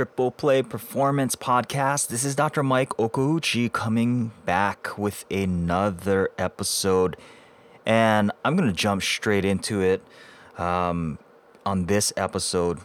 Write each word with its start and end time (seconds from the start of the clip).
Triple 0.00 0.30
Play 0.30 0.62
Performance 0.62 1.36
Podcast. 1.36 2.08
This 2.08 2.24
is 2.24 2.34
Dr. 2.34 2.62
Mike 2.62 2.88
Okuuchi 2.96 3.70
coming 3.70 4.32
back 4.46 4.96
with 4.96 5.26
another 5.30 6.30
episode. 6.38 7.18
And 7.84 8.32
I'm 8.42 8.56
going 8.56 8.66
to 8.66 8.74
jump 8.74 9.02
straight 9.02 9.44
into 9.44 9.82
it. 9.82 10.02
Um, 10.56 11.18
on 11.66 11.84
this 11.84 12.14
episode 12.16 12.78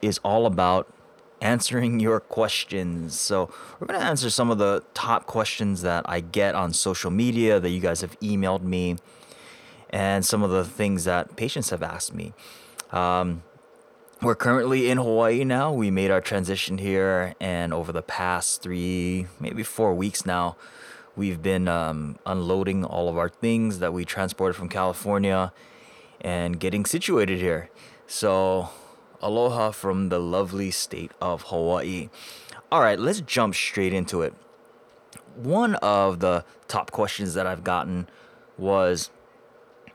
is 0.00 0.18
all 0.18 0.46
about 0.46 0.86
answering 1.40 1.98
your 1.98 2.20
questions. 2.20 3.18
So, 3.18 3.52
we're 3.80 3.88
going 3.88 3.98
to 3.98 4.06
answer 4.06 4.30
some 4.30 4.48
of 4.48 4.58
the 4.58 4.84
top 4.94 5.26
questions 5.26 5.82
that 5.82 6.08
I 6.08 6.20
get 6.20 6.54
on 6.54 6.72
social 6.72 7.10
media 7.10 7.58
that 7.58 7.70
you 7.70 7.80
guys 7.80 8.00
have 8.00 8.16
emailed 8.20 8.62
me 8.62 8.94
and 9.90 10.24
some 10.24 10.44
of 10.44 10.52
the 10.52 10.64
things 10.64 11.02
that 11.02 11.34
patients 11.34 11.70
have 11.70 11.82
asked 11.82 12.14
me. 12.14 12.32
Um, 12.92 13.42
we're 14.22 14.34
currently 14.34 14.90
in 14.90 14.98
Hawaii 14.98 15.44
now. 15.44 15.72
We 15.72 15.90
made 15.90 16.10
our 16.10 16.20
transition 16.20 16.78
here, 16.78 17.34
and 17.40 17.72
over 17.72 17.92
the 17.92 18.02
past 18.02 18.62
three, 18.62 19.26
maybe 19.38 19.62
four 19.62 19.94
weeks 19.94 20.24
now, 20.24 20.56
we've 21.16 21.42
been 21.42 21.68
um, 21.68 22.18
unloading 22.24 22.84
all 22.84 23.08
of 23.08 23.18
our 23.18 23.28
things 23.28 23.80
that 23.80 23.92
we 23.92 24.04
transported 24.04 24.56
from 24.56 24.68
California 24.68 25.52
and 26.20 26.58
getting 26.58 26.84
situated 26.84 27.38
here. 27.38 27.70
So, 28.06 28.70
aloha 29.20 29.70
from 29.70 30.08
the 30.08 30.18
lovely 30.18 30.70
state 30.70 31.12
of 31.20 31.42
Hawaii. 31.42 32.08
All 32.70 32.80
right, 32.80 32.98
let's 32.98 33.20
jump 33.20 33.54
straight 33.54 33.92
into 33.92 34.22
it. 34.22 34.34
One 35.36 35.74
of 35.76 36.20
the 36.20 36.44
top 36.68 36.90
questions 36.90 37.34
that 37.34 37.46
I've 37.46 37.64
gotten 37.64 38.08
was 38.56 39.10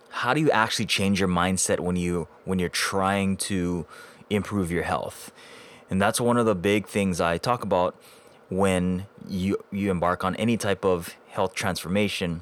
how 0.09 0.33
do 0.33 0.41
you 0.41 0.51
actually 0.51 0.85
change 0.85 1.19
your 1.19 1.29
mindset 1.29 1.79
when 1.79 1.95
you 1.95 2.27
when 2.45 2.59
you're 2.59 2.69
trying 2.69 3.37
to 3.37 3.85
improve 4.29 4.71
your 4.71 4.83
health? 4.83 5.31
And 5.89 6.01
that's 6.01 6.21
one 6.21 6.37
of 6.37 6.45
the 6.45 6.55
big 6.55 6.87
things 6.87 7.19
I 7.19 7.37
talk 7.37 7.63
about 7.63 7.95
when 8.49 9.05
you 9.27 9.57
you 9.71 9.91
embark 9.91 10.23
on 10.23 10.35
any 10.35 10.57
type 10.57 10.83
of 10.83 11.15
health 11.27 11.53
transformation 11.53 12.41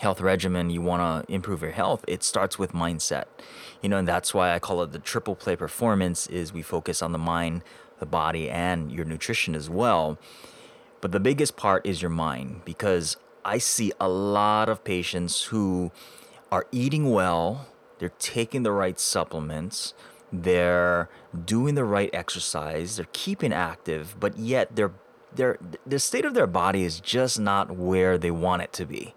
health 0.00 0.20
regimen 0.20 0.70
you 0.70 0.82
want 0.82 1.26
to 1.26 1.32
improve 1.32 1.62
your 1.62 1.70
health 1.70 2.04
it 2.06 2.22
starts 2.22 2.58
with 2.58 2.72
mindset 2.72 3.24
you 3.80 3.88
know 3.88 3.96
and 3.96 4.08
that's 4.08 4.34
why 4.34 4.52
i 4.52 4.58
call 4.58 4.82
it 4.82 4.92
the 4.92 4.98
triple 4.98 5.34
play 5.34 5.56
performance 5.56 6.26
is 6.26 6.52
we 6.52 6.62
focus 6.62 7.00
on 7.00 7.12
the 7.12 7.18
mind 7.18 7.62
the 8.00 8.06
body 8.06 8.50
and 8.50 8.92
your 8.92 9.04
nutrition 9.04 9.54
as 9.54 9.70
well 9.70 10.18
but 11.00 11.12
the 11.12 11.20
biggest 11.20 11.56
part 11.56 11.86
is 11.86 12.02
your 12.02 12.10
mind 12.10 12.60
because 12.64 13.16
i 13.44 13.56
see 13.56 13.92
a 14.00 14.08
lot 14.08 14.68
of 14.68 14.84
patients 14.84 15.44
who 15.44 15.90
are 16.50 16.66
eating 16.72 17.10
well 17.10 17.68
they're 17.98 18.12
taking 18.18 18.62
the 18.62 18.72
right 18.72 18.98
supplements 18.98 19.94
they're 20.42 21.08
doing 21.44 21.74
the 21.74 21.84
right 21.84 22.10
exercise. 22.12 22.96
They're 22.96 23.06
keeping 23.12 23.52
active 23.52 24.16
but 24.18 24.38
yet 24.38 24.74
their 24.76 24.92
their 25.34 25.58
the 25.86 25.98
state 25.98 26.24
of 26.24 26.34
their 26.34 26.46
body 26.46 26.84
is 26.84 27.00
just 27.00 27.38
not 27.40 27.76
where 27.76 28.16
they 28.18 28.30
want 28.30 28.62
it 28.62 28.72
to 28.74 28.86
be. 28.86 29.14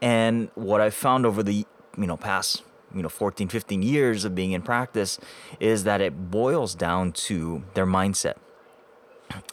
And 0.00 0.50
what 0.54 0.80
I've 0.80 0.94
found 0.94 1.26
over 1.26 1.42
the 1.42 1.66
you 1.96 2.06
know 2.06 2.16
past 2.16 2.62
you 2.94 3.02
know 3.02 3.08
14 3.08 3.48
15 3.48 3.82
years 3.82 4.24
of 4.24 4.34
being 4.34 4.52
in 4.52 4.62
practice 4.62 5.18
is 5.60 5.84
that 5.84 6.00
it 6.00 6.30
boils 6.30 6.74
down 6.74 7.12
to 7.12 7.64
their 7.74 7.86
mindset. 7.86 8.34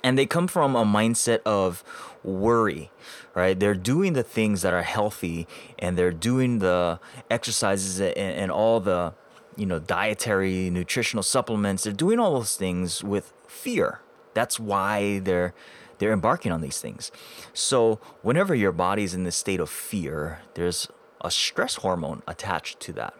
And 0.04 0.18
they 0.18 0.28
come 0.28 0.48
from 0.48 0.76
a 0.76 0.86
mindset 0.86 1.40
of 1.46 1.84
worry 2.24 2.92
right? 3.34 3.60
They're 3.60 3.76
doing 3.76 4.14
the 4.14 4.24
things 4.24 4.62
that 4.62 4.74
are 4.74 4.84
healthy 4.84 5.48
and 5.80 5.98
they're 5.98 6.12
doing 6.12 6.60
the 6.60 7.00
exercises 7.30 8.00
and, 8.00 8.16
and 8.16 8.52
all 8.52 8.80
the 8.80 9.14
you 9.56 9.66
know 9.66 9.80
dietary 9.80 10.70
nutritional 10.70 11.24
supplements 11.24 11.84
they're 11.84 11.94
doing 11.94 12.20
all 12.20 12.34
those 12.34 12.56
things 12.56 13.04
with 13.04 13.34
fear 13.48 14.02
that's 14.34 14.60
why 14.60 15.20
they're 15.20 15.54
they're 15.98 16.12
embarking 16.12 16.52
on 16.52 16.62
these 16.62 16.80
things. 16.80 17.12
So, 17.54 18.00
whenever 18.22 18.54
your 18.54 18.72
body's 18.72 19.14
in 19.14 19.24
this 19.24 19.36
state 19.36 19.60
of 19.60 19.70
fear, 19.70 20.42
there's 20.56 20.90
a 21.22 21.32
stress 21.32 21.76
hormone 21.76 22.24
attached 22.28 22.80
to 22.82 22.94
that. 22.94 23.14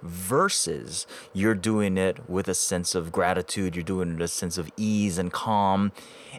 Versus 0.00 1.06
you're 1.32 1.54
doing 1.54 1.98
it 1.98 2.28
with 2.28 2.48
a 2.48 2.54
sense 2.54 2.94
of 2.94 3.12
gratitude, 3.12 3.76
you're 3.76 3.84
doing 3.84 4.12
it 4.12 4.14
with 4.14 4.22
a 4.22 4.28
sense 4.28 4.58
of 4.58 4.70
ease 4.76 5.18
and 5.18 5.32
calm, 5.32 5.92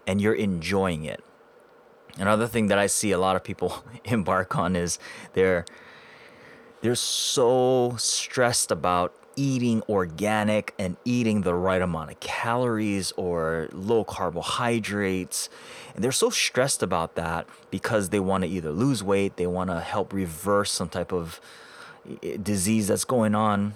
and 0.07 0.19
you're 0.19 0.33
enjoying 0.33 1.05
it. 1.05 1.23
Another 2.17 2.47
thing 2.47 2.67
that 2.67 2.77
I 2.77 2.87
see 2.87 3.11
a 3.11 3.19
lot 3.19 3.35
of 3.35 3.43
people 3.43 3.83
embark 4.05 4.55
on 4.57 4.75
is 4.75 4.97
they're 5.33 5.65
they're 6.83 6.95
so 6.95 7.95
stressed 7.97 8.69
about 8.69 9.15
eating 9.37 9.81
organic 9.87 10.75
and 10.77 10.97
eating 11.05 11.41
the 11.41 11.55
right 11.55 11.81
amount 11.81 12.11
of 12.11 12.19
calories 12.19 13.13
or 13.13 13.69
low 13.71 14.03
carbohydrates. 14.03 15.49
And 15.95 16.03
they're 16.03 16.11
so 16.11 16.29
stressed 16.29 16.83
about 16.83 17.15
that 17.15 17.47
because 17.71 18.09
they 18.09 18.19
want 18.19 18.43
to 18.43 18.49
either 18.49 18.71
lose 18.71 19.01
weight, 19.01 19.37
they 19.37 19.47
want 19.47 19.69
to 19.69 19.79
help 19.79 20.11
reverse 20.11 20.73
some 20.73 20.89
type 20.89 21.13
of 21.13 21.39
eh, 22.21 22.35
disease 22.43 22.89
that's 22.89 23.05
going 23.05 23.33
on 23.33 23.75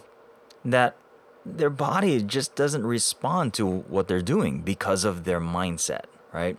that 0.66 0.97
their 1.45 1.69
body 1.69 2.22
just 2.22 2.56
doesn't 2.56 2.85
respond 2.85 3.53
to 3.53 3.66
what 3.66 4.09
they're 4.09 4.22
doing 4.22 4.59
because 4.59 5.06
of 5.06 5.24
their 5.24 5.39
mindset, 5.39 6.03
right? 6.34 6.57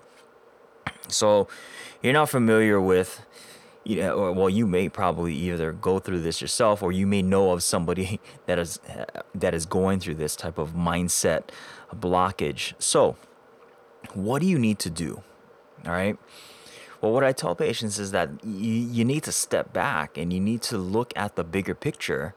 So, 1.08 1.46
you're 2.02 2.14
not 2.14 2.30
familiar 2.30 2.80
with 2.80 3.26
you 3.88 3.96
know, 3.96 4.16
or, 4.16 4.32
well, 4.32 4.50
you 4.50 4.66
may 4.66 4.90
probably 4.90 5.34
either 5.34 5.72
go 5.72 5.98
through 5.98 6.20
this 6.20 6.42
yourself, 6.42 6.82
or 6.82 6.92
you 6.92 7.06
may 7.06 7.22
know 7.22 7.52
of 7.52 7.62
somebody 7.62 8.20
that 8.46 8.58
is 8.58 8.78
uh, 8.86 9.22
that 9.34 9.54
is 9.54 9.64
going 9.64 9.98
through 9.98 10.16
this 10.16 10.36
type 10.36 10.58
of 10.58 10.74
mindset 10.74 11.44
blockage. 11.94 12.74
So, 12.78 13.16
what 14.12 14.42
do 14.42 14.46
you 14.46 14.58
need 14.58 14.78
to 14.80 14.90
do? 14.90 15.22
All 15.86 15.92
right. 15.92 16.18
Well, 17.00 17.12
what 17.12 17.24
I 17.24 17.32
tell 17.32 17.54
patients 17.54 17.98
is 17.98 18.10
that 18.10 18.28
you, 18.44 18.74
you 18.74 19.04
need 19.04 19.22
to 19.22 19.32
step 19.32 19.72
back 19.72 20.18
and 20.18 20.32
you 20.32 20.40
need 20.40 20.60
to 20.62 20.76
look 20.76 21.12
at 21.16 21.36
the 21.36 21.44
bigger 21.44 21.74
picture 21.74 22.34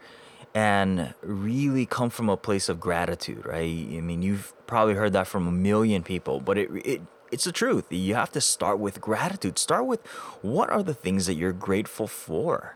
and 0.53 1.13
really 1.22 1.85
come 1.85 2.09
from 2.09 2.29
a 2.29 2.38
place 2.38 2.69
of 2.69 2.79
gratitude, 2.79 3.45
right? 3.45 3.63
I 3.63 4.01
mean, 4.01 4.22
you've 4.22 4.53
probably 4.67 4.94
heard 4.94 5.13
that 5.13 5.28
from 5.28 5.47
a 5.47 5.51
million 5.51 6.03
people, 6.03 6.40
but 6.40 6.57
it, 6.57 6.69
it 6.85 7.01
it's 7.31 7.45
the 7.45 7.51
truth. 7.51 7.85
You 7.89 8.15
have 8.15 8.31
to 8.33 8.41
start 8.41 8.79
with 8.79 9.01
gratitude. 9.01 9.57
Start 9.57 9.85
with 9.85 10.05
what 10.41 10.69
are 10.69 10.83
the 10.83 10.93
things 10.93 11.25
that 11.25 11.35
you're 11.35 11.53
grateful 11.53 12.07
for? 12.07 12.75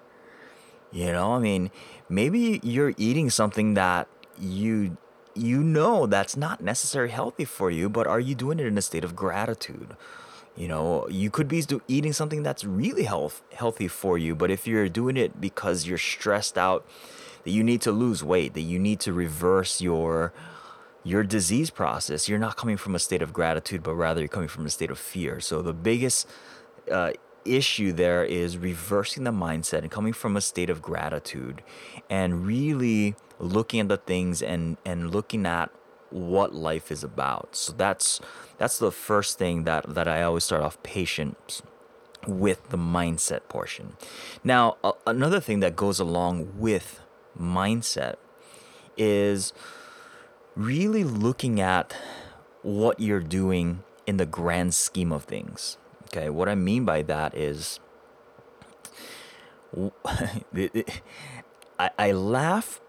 You 0.92 1.12
know, 1.12 1.34
I 1.34 1.40
mean, 1.40 1.72
maybe 2.08 2.60
you're 2.64 2.94
eating 2.98 3.30
something 3.30 3.74
that 3.74 4.08
you 4.40 4.98
you 5.34 5.62
know 5.62 6.06
that's 6.06 6.38
not 6.38 6.62
necessarily 6.62 7.12
healthy 7.12 7.44
for 7.44 7.70
you, 7.70 7.90
but 7.90 8.08
are 8.08 8.20
you 8.20 8.34
doing 8.36 8.60
it 8.60 8.66
in 8.66 8.78
a 8.78 8.82
state 8.82 9.04
of 9.04 9.16
gratitude? 9.16 9.98
You 10.56 10.70
know, 10.70 11.06
you 11.10 11.30
could 11.30 11.50
be 11.50 11.66
eating 11.90 12.14
something 12.14 12.42
that's 12.42 12.64
really 12.64 13.04
health 13.04 13.44
healthy 13.54 13.90
for 13.90 14.18
you, 14.18 14.36
but 14.36 14.50
if 14.50 14.66
you're 14.66 14.88
doing 14.88 15.18
it 15.18 15.42
because 15.42 15.86
you're 15.86 15.98
stressed 15.98 16.58
out 16.58 16.86
that 17.44 17.52
you 17.52 17.64
need 17.64 17.82
to 17.82 17.92
lose 17.92 18.24
weight, 18.24 18.54
that 18.54 18.62
you 18.62 18.80
need 18.80 19.02
to 19.02 19.12
reverse 19.12 19.82
your 19.82 20.32
your 21.06 21.24
disease 21.24 21.70
process, 21.70 22.28
you're 22.28 22.40
not 22.40 22.58
coming 22.58 22.78
from 22.78 22.96
a 22.96 23.00
state 23.00 23.22
of 23.22 23.32
gratitude, 23.32 23.84
but 23.84 23.94
rather 23.94 24.20
you're 24.22 24.28
coming 24.28 24.50
from 24.50 24.66
a 24.66 24.70
state 24.70 24.90
of 24.90 24.98
fear. 24.98 25.40
So 25.40 25.62
the 25.62 25.72
biggest 25.72 26.28
uh, 26.92 27.12
issue 27.46 27.94
there 27.94 28.26
is 28.26 28.58
reversing 28.58 29.24
the 29.24 29.32
mindset 29.32 29.84
and 29.84 29.92
coming 29.92 30.14
from 30.14 30.36
a 30.36 30.42
state 30.42 30.70
of 30.70 30.82
gratitude 30.82 31.64
and 32.10 32.46
really 32.48 33.16
looking 33.38 33.82
at 33.82 33.88
the 33.88 33.98
things 33.98 34.42
and 34.42 34.78
and 34.84 35.12
looking 35.14 35.46
at 35.46 35.70
what 36.10 36.56
life 36.56 36.92
is 36.92 37.04
about. 37.04 37.56
So 37.56 37.74
that's 37.74 38.20
that's 38.58 38.80
the 38.80 38.92
first 38.92 39.38
thing 39.38 39.64
that 39.66 39.94
that 39.94 40.08
I 40.08 40.24
always 40.24 40.44
start 40.44 40.64
off 40.64 40.82
patients 40.82 41.62
with 42.26 42.70
the 42.70 42.78
mindset 42.78 43.48
portion. 43.48 43.96
Now, 44.44 44.78
uh, 44.84 44.94
another 45.06 45.40
thing 45.40 45.60
that 45.60 45.76
goes 45.76 46.00
along 46.00 46.58
with 46.58 47.02
mindset 47.40 48.16
is 48.98 49.54
really 50.56 51.04
looking 51.04 51.60
at 51.60 51.96
what 52.62 53.00
you're 53.00 53.20
doing 53.20 53.84
in 54.08 54.18
the 54.18 54.26
grand 54.26 54.74
scheme 54.74 55.12
of 55.12 55.24
things. 55.26 55.78
Okay, 56.06 56.30
what 56.30 56.48
I 56.48 56.56
mean 56.56 56.86
by 56.86 57.02
that 57.04 57.36
is 57.36 57.80
I, 61.80 61.90
I 61.98 62.12
laugh 62.12 62.80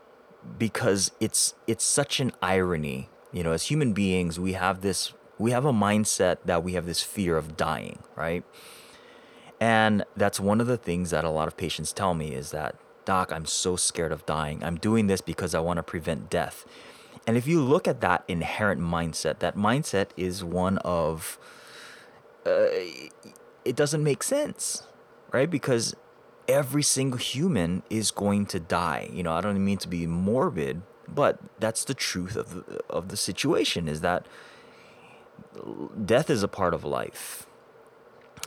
because 0.58 1.10
it's 1.20 1.54
it's 1.66 1.84
such 1.84 2.20
an 2.20 2.32
irony. 2.40 3.08
You 3.32 3.42
know, 3.42 3.52
as 3.52 3.64
human 3.64 3.92
beings, 3.92 4.38
we 4.38 4.52
have 4.52 4.80
this 4.80 5.12
we 5.38 5.50
have 5.50 5.64
a 5.64 5.72
mindset 5.72 6.38
that 6.44 6.62
we 6.62 6.74
have 6.74 6.86
this 6.86 7.02
fear 7.02 7.36
of 7.36 7.56
dying, 7.56 7.98
right? 8.14 8.44
And 9.60 10.04
that's 10.16 10.38
one 10.38 10.60
of 10.60 10.66
the 10.66 10.76
things 10.76 11.10
that 11.10 11.24
a 11.24 11.30
lot 11.30 11.48
of 11.48 11.56
patients 11.56 11.92
tell 11.92 12.14
me 12.14 12.34
is 12.34 12.50
that, 12.50 12.76
Doc, 13.04 13.32
I'm 13.32 13.46
so 13.46 13.76
scared 13.76 14.12
of 14.12 14.26
dying. 14.26 14.62
I'm 14.62 14.76
doing 14.76 15.06
this 15.06 15.20
because 15.20 15.54
I 15.54 15.60
want 15.60 15.78
to 15.78 15.82
prevent 15.82 16.28
death. 16.28 16.66
And 17.26 17.36
if 17.36 17.46
you 17.46 17.60
look 17.60 17.88
at 17.88 18.00
that 18.02 18.24
inherent 18.28 18.80
mindset, 18.80 19.40
that 19.40 19.56
mindset 19.56 20.10
is 20.16 20.44
one 20.44 20.78
of 20.78 21.38
uh, 22.46 22.68
it 23.64 23.74
doesn't 23.74 24.04
make 24.04 24.22
sense, 24.22 24.84
right? 25.32 25.50
Because 25.50 25.96
every 26.46 26.82
single 26.82 27.18
human 27.18 27.82
is 27.90 28.10
going 28.12 28.46
to 28.46 28.60
die. 28.60 29.10
You 29.12 29.24
know, 29.24 29.32
I 29.32 29.40
don't 29.40 29.62
mean 29.64 29.78
to 29.78 29.88
be 29.88 30.06
morbid, 30.06 30.82
but 31.08 31.38
that's 31.58 31.84
the 31.84 31.94
truth 31.94 32.36
of 32.36 32.54
the, 32.54 32.80
of 32.88 33.08
the 33.08 33.16
situation 33.16 33.88
is 33.88 34.00
that 34.02 34.26
death 36.04 36.30
is 36.30 36.42
a 36.42 36.48
part 36.48 36.74
of 36.74 36.84
life. 36.84 37.46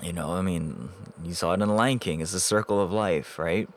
You 0.01 0.13
know, 0.13 0.31
I 0.31 0.41
mean, 0.41 0.89
you 1.21 1.33
saw 1.33 1.51
it 1.51 1.61
in 1.61 1.67
The 1.67 1.73
Lion 1.73 1.99
King. 1.99 2.21
It's 2.21 2.31
the 2.31 2.39
circle 2.39 2.79
of 2.79 2.93
life, 2.93 3.37
right? 3.37 3.67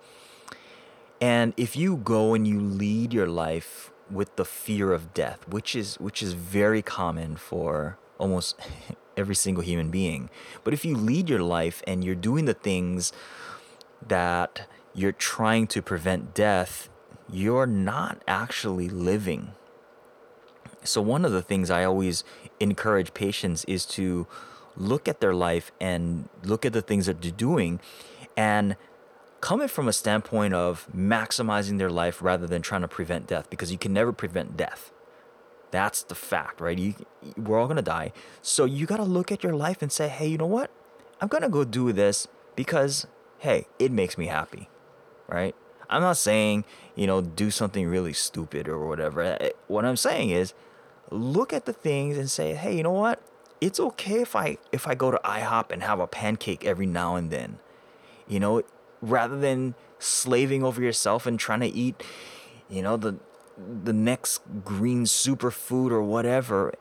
And 1.21 1.53
if 1.57 1.77
you 1.77 1.97
go 1.97 2.35
and 2.35 2.47
you 2.47 2.61
lead 2.61 3.13
your 3.13 3.27
life 3.27 3.92
with 4.13 4.37
the 4.37 4.45
fear 4.45 4.93
of 4.93 5.15
death, 5.15 5.47
which 5.49 5.75
is 5.75 5.97
which 5.97 6.23
is 6.23 6.35
very 6.35 6.83
common 6.83 7.37
for 7.37 7.99
almost 8.19 8.61
every 9.17 9.35
single 9.35 9.63
human 9.63 9.91
being. 9.91 10.31
But 10.65 10.75
if 10.75 10.85
you 10.85 10.97
lead 10.97 11.29
your 11.29 11.43
life 11.43 11.83
and 11.87 12.05
you're 12.05 12.15
doing 12.15 12.45
the 12.45 12.55
things 12.55 13.13
that 14.07 14.67
you're 14.95 15.13
trying 15.13 15.67
to 15.69 15.83
prevent 15.83 16.35
death, 16.35 16.89
you're 17.31 17.67
not 17.67 18.23
actually 18.29 18.89
living. 18.89 19.53
So, 20.85 21.01
one 21.01 21.25
of 21.25 21.33
the 21.33 21.43
things 21.43 21.71
I 21.71 21.85
always 21.85 22.25
encourage 22.61 23.15
patients 23.15 23.65
is 23.67 23.87
to 23.87 24.27
look 24.77 25.07
at 25.07 25.21
their 25.21 25.35
life 25.35 25.71
and 25.81 26.29
look 26.43 26.65
at 26.65 26.73
the 26.73 26.83
things 26.83 27.07
that 27.07 27.21
they're 27.23 27.31
doing 27.31 27.79
and 28.37 28.77
coming 29.43 29.67
from 29.67 29.89
a 29.89 29.93
standpoint 29.93 30.55
of 30.55 30.87
maximizing 30.97 31.77
their 31.77 31.91
life 31.91 32.23
rather 32.23 32.47
than 32.47 32.63
trying 32.63 32.81
to 32.81 32.89
prevent 32.89 33.27
death 33.27 33.51
because 33.51 33.73
you 33.73 33.77
can 33.77 33.93
never 33.93 34.13
prevent 34.13 34.57
death. 34.57 34.93
That's 35.73 36.05
the 36.05 36.15
fact, 36.15 36.61
right? 36.61 36.79
You, 36.79 36.95
we're 37.37 37.59
all 37.59 37.67
gonna 37.67 37.83
die. 37.83 38.13
So 38.41 38.65
you 38.65 38.87
gotta 38.87 39.03
look 39.03 39.33
at 39.33 39.43
your 39.43 39.55
life 39.55 39.83
and 39.83 39.91
say, 39.91 40.09
hey, 40.09 40.29
you 40.29 40.39
know 40.39 40.47
what? 40.47 40.71
I'm 41.21 41.27
gonna 41.27 41.49
go 41.49 41.65
do 41.65 41.93
this 41.93 42.29
because, 42.55 43.09
hey, 43.39 43.67
it 43.81 43.91
makes 43.91 44.17
me 44.17 44.27
happy, 44.27 44.69
right? 45.29 45.57
I'm 45.91 46.03
not 46.03 46.19
saying, 46.19 46.65
you 46.95 47.09
know, 47.09 47.21
do 47.21 47.51
something 47.51 47.89
really 47.89 48.13
stupid 48.13 48.69
or 48.69 48.87
whatever. 48.87 49.23
Eh, 49.23 49.51
what 49.67 49.85
I'm 49.85 49.97
saying 49.97 50.31
is, 50.31 50.55
look 51.11 51.53
at 51.53 51.67
the 51.67 51.73
things 51.73 52.17
and 52.17 52.31
say, 52.31 52.55
hey, 52.55 52.77
you 52.77 52.85
know 52.85 52.93
what? 52.93 53.21
It's 53.61 53.81
okay 53.81 54.21
if 54.23 54.37
I 54.37 54.59
if 54.71 54.87
I 54.87 54.95
go 54.95 55.11
to 55.11 55.21
IHOP 55.25 55.73
and 55.73 55.83
have 55.83 55.99
a 55.99 56.07
pancake 56.07 56.65
every 56.65 56.87
now 56.87 57.17
and 57.17 57.31
then. 57.31 57.59
You 58.29 58.39
know, 58.39 58.63
rather 59.03 59.39
than 59.39 59.75
slaving 59.99 60.63
over 60.63 60.81
yourself 60.81 61.27
and 61.27 61.39
trying 61.39 61.61
to 61.61 61.67
eat, 61.67 62.03
you 62.71 62.81
know, 62.81 62.97
the 62.97 63.19
the 63.85 63.93
next 63.93 64.41
green 64.65 65.05
superfood 65.05 65.91
or 65.91 66.03
whatever. 66.03 66.73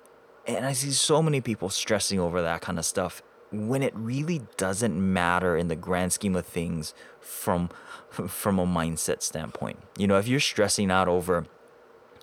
And 0.48 0.66
I 0.66 0.74
see 0.74 0.92
so 0.92 1.22
many 1.22 1.42
people 1.42 1.70
stressing 1.70 2.20
over 2.20 2.42
that 2.42 2.62
kind 2.62 2.80
of 2.80 2.86
stuff 2.86 3.22
when 3.52 3.84
it 3.84 3.94
really 3.96 4.42
doesn't 4.56 4.96
matter 4.96 5.58
in 5.58 5.68
the 5.68 5.76
grand 5.76 6.14
scheme 6.14 6.36
of 6.36 6.46
things 6.46 6.94
from 7.20 7.70
from 8.10 8.60
a 8.60 8.66
mindset 8.66 9.22
standpoint. 9.22 9.80
You 9.98 10.08
know, 10.08 10.18
if 10.18 10.28
you're 10.28 10.40
stressing 10.40 10.90
out 10.92 11.08
over 11.08 11.46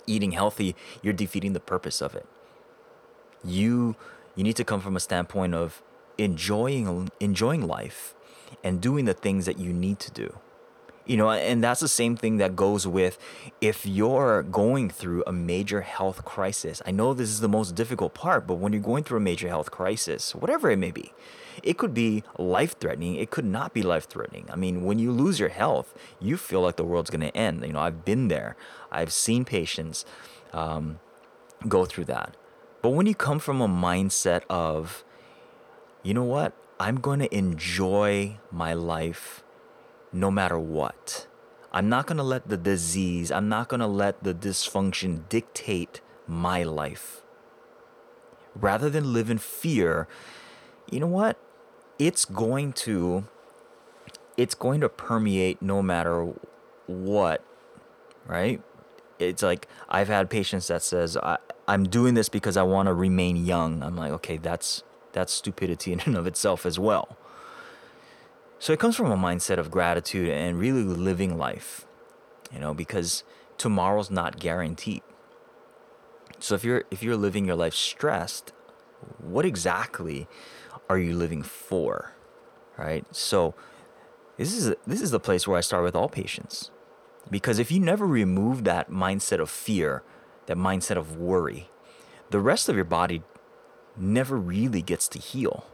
eating 0.07 0.33
healthy, 0.33 0.75
you're 1.03 1.13
defeating 1.13 1.53
the 1.53 1.61
purpose 1.61 2.01
of 2.01 2.15
it. 2.15 2.27
You 3.45 3.97
you 4.35 4.45
need 4.45 4.57
to 4.57 4.65
come 4.65 4.81
from 4.81 4.97
a 4.97 5.01
standpoint 5.01 5.55
of 5.55 5.83
enjoying 6.17 7.11
enjoying 7.21 7.67
life 7.67 8.15
and 8.63 8.81
doing 8.81 9.05
the 9.05 9.15
things 9.15 9.47
that 9.47 9.59
you 9.59 9.73
need 9.73 9.99
to 10.01 10.11
do. 10.11 10.39
You 11.07 11.17
know 11.17 11.31
and 11.31 11.65
that's 11.65 11.81
the 11.81 11.89
same 11.89 12.17
thing 12.17 12.37
that 12.37 12.55
goes 12.55 12.87
with 12.87 13.19
if 13.63 13.87
you're 13.87 14.43
going 14.43 14.91
through 14.91 15.25
a 15.27 15.33
major 15.33 15.81
health 15.81 16.23
crisis. 16.27 16.83
I 16.85 16.91
know 16.91 17.15
this 17.15 17.31
is 17.31 17.41
the 17.41 17.49
most 17.49 17.75
difficult 17.75 18.13
part 18.13 18.47
but 18.47 18.57
when 18.57 18.75
you're 18.75 18.83
going 18.83 19.05
through 19.05 19.17
a 19.17 19.21
major 19.21 19.49
health 19.49 19.71
crisis 19.71 20.35
whatever 20.35 20.71
it 20.71 20.77
may 20.77 20.91
be 20.91 21.15
it 21.63 21.79
could 21.79 21.95
be 21.95 22.25
life 22.39 22.79
threatening 22.79 23.15
it 23.15 23.31
could 23.31 23.47
not 23.47 23.73
be 23.73 23.83
life 23.83 24.07
threatening 24.07 24.47
i 24.53 24.55
mean 24.55 24.85
when 24.85 24.99
you 24.99 25.11
lose 25.11 25.41
your 25.41 25.49
health 25.49 25.95
you 26.21 26.37
feel 26.37 26.61
like 26.61 26.77
the 26.77 26.85
world's 26.85 27.09
going 27.09 27.23
to 27.23 27.35
end. 27.35 27.65
You 27.65 27.73
know 27.73 27.81
i've 27.81 28.05
been 28.05 28.29
there. 28.29 28.55
I've 28.93 29.13
seen 29.13 29.47
patients 29.47 30.05
um, 30.53 31.01
go 31.67 31.85
through 31.87 32.05
that. 32.05 32.37
But 32.83 32.91
when 32.91 33.07
you 33.07 33.15
come 33.15 33.39
from 33.39 33.61
a 33.61 33.69
mindset 33.69 34.43
of 34.51 35.05
you 36.03 36.15
know 36.15 36.25
what 36.25 36.53
i'm 36.81 37.01
going 37.01 37.19
to 37.19 37.35
enjoy 37.35 38.37
my 38.51 38.73
life 38.73 39.43
no 40.13 40.31
matter 40.31 40.59
what. 40.59 41.27
I'm 41.73 41.89
not 41.89 42.07
going 42.07 42.17
to 42.17 42.23
let 42.23 42.49
the 42.49 42.57
disease, 42.57 43.31
I'm 43.31 43.49
not 43.49 43.69
going 43.69 43.81
to 43.81 43.87
let 43.87 44.25
the 44.25 44.35
dysfunction 44.35 45.29
dictate 45.29 46.01
my 46.27 46.63
life. 46.63 47.23
Rather 48.55 48.89
than 48.91 49.13
live 49.13 49.31
in 49.31 49.39
fear, 49.39 50.09
you 50.91 51.01
know 51.01 51.07
what? 51.07 51.39
It's 51.99 52.25
going 52.25 52.73
to 52.75 53.27
it's 54.37 54.55
going 54.55 54.81
to 54.81 54.89
permeate 54.89 55.61
no 55.61 55.83
matter 55.83 56.33
what, 56.87 57.45
right? 58.27 58.63
It's 59.19 59.43
like 59.43 59.69
I've 59.89 60.09
had 60.09 60.31
patients 60.31 60.69
that 60.69 60.83
says 60.83 61.17
I, 61.17 61.39
I'm 61.67 61.85
doing 61.85 62.15
this 62.15 62.29
because 62.29 62.57
I 62.57 62.63
want 62.63 62.87
to 62.87 62.95
remain 62.95 63.37
young. 63.37 63.83
I'm 63.83 63.97
like, 63.97 64.13
okay, 64.13 64.39
that's 64.39 64.85
that's 65.13 65.33
stupidity 65.33 65.93
in 65.93 66.01
and 66.01 66.17
of 66.17 66.27
itself 66.27 66.67
as 66.67 66.79
well. 66.79 67.17
So 68.59 68.73
it 68.73 68.81
comes 68.81 68.97
from 68.97 69.11
a 69.11 69.17
mindset 69.17 69.59
of 69.59 69.71
gratitude 69.71 70.29
and 70.29 70.59
really 70.59 70.83
living 70.83 71.39
life, 71.39 71.87
you 72.53 72.59
know, 72.59 72.75
because 72.75 73.23
tomorrow's 73.57 74.11
not 74.11 74.41
guaranteed. 74.41 75.03
So 76.41 76.55
if 76.55 76.65
you're 76.65 76.85
if 76.91 77.03
you're 77.03 77.17
living 77.17 77.45
your 77.45 77.57
life 77.57 77.75
stressed, 77.75 78.53
what 79.19 79.45
exactly 79.45 80.27
are 80.89 80.99
you 80.99 81.15
living 81.15 81.43
for? 81.43 82.13
Right? 82.77 83.05
So 83.15 83.55
this 84.37 84.53
is 84.53 84.75
this 84.87 85.01
is 85.01 85.11
the 85.11 85.21
place 85.21 85.47
where 85.47 85.59
I 85.59 85.63
start 85.63 85.85
with 85.85 85.97
all 85.97 86.09
patients. 86.09 86.71
Because 87.31 87.59
if 87.59 87.71
you 87.71 87.79
never 87.81 88.07
remove 88.07 88.65
that 88.65 88.91
mindset 88.91 89.41
of 89.41 89.51
fear, 89.51 90.03
that 90.47 90.57
mindset 90.57 90.97
of 90.97 91.17
worry, 91.17 91.69
the 92.31 92.41
rest 92.41 92.69
of 92.69 92.75
your 92.77 92.85
body 92.85 93.23
never 94.01 94.37
really 94.37 94.83
gets 94.83 95.09
to 95.09 95.19
heal. 95.19 95.67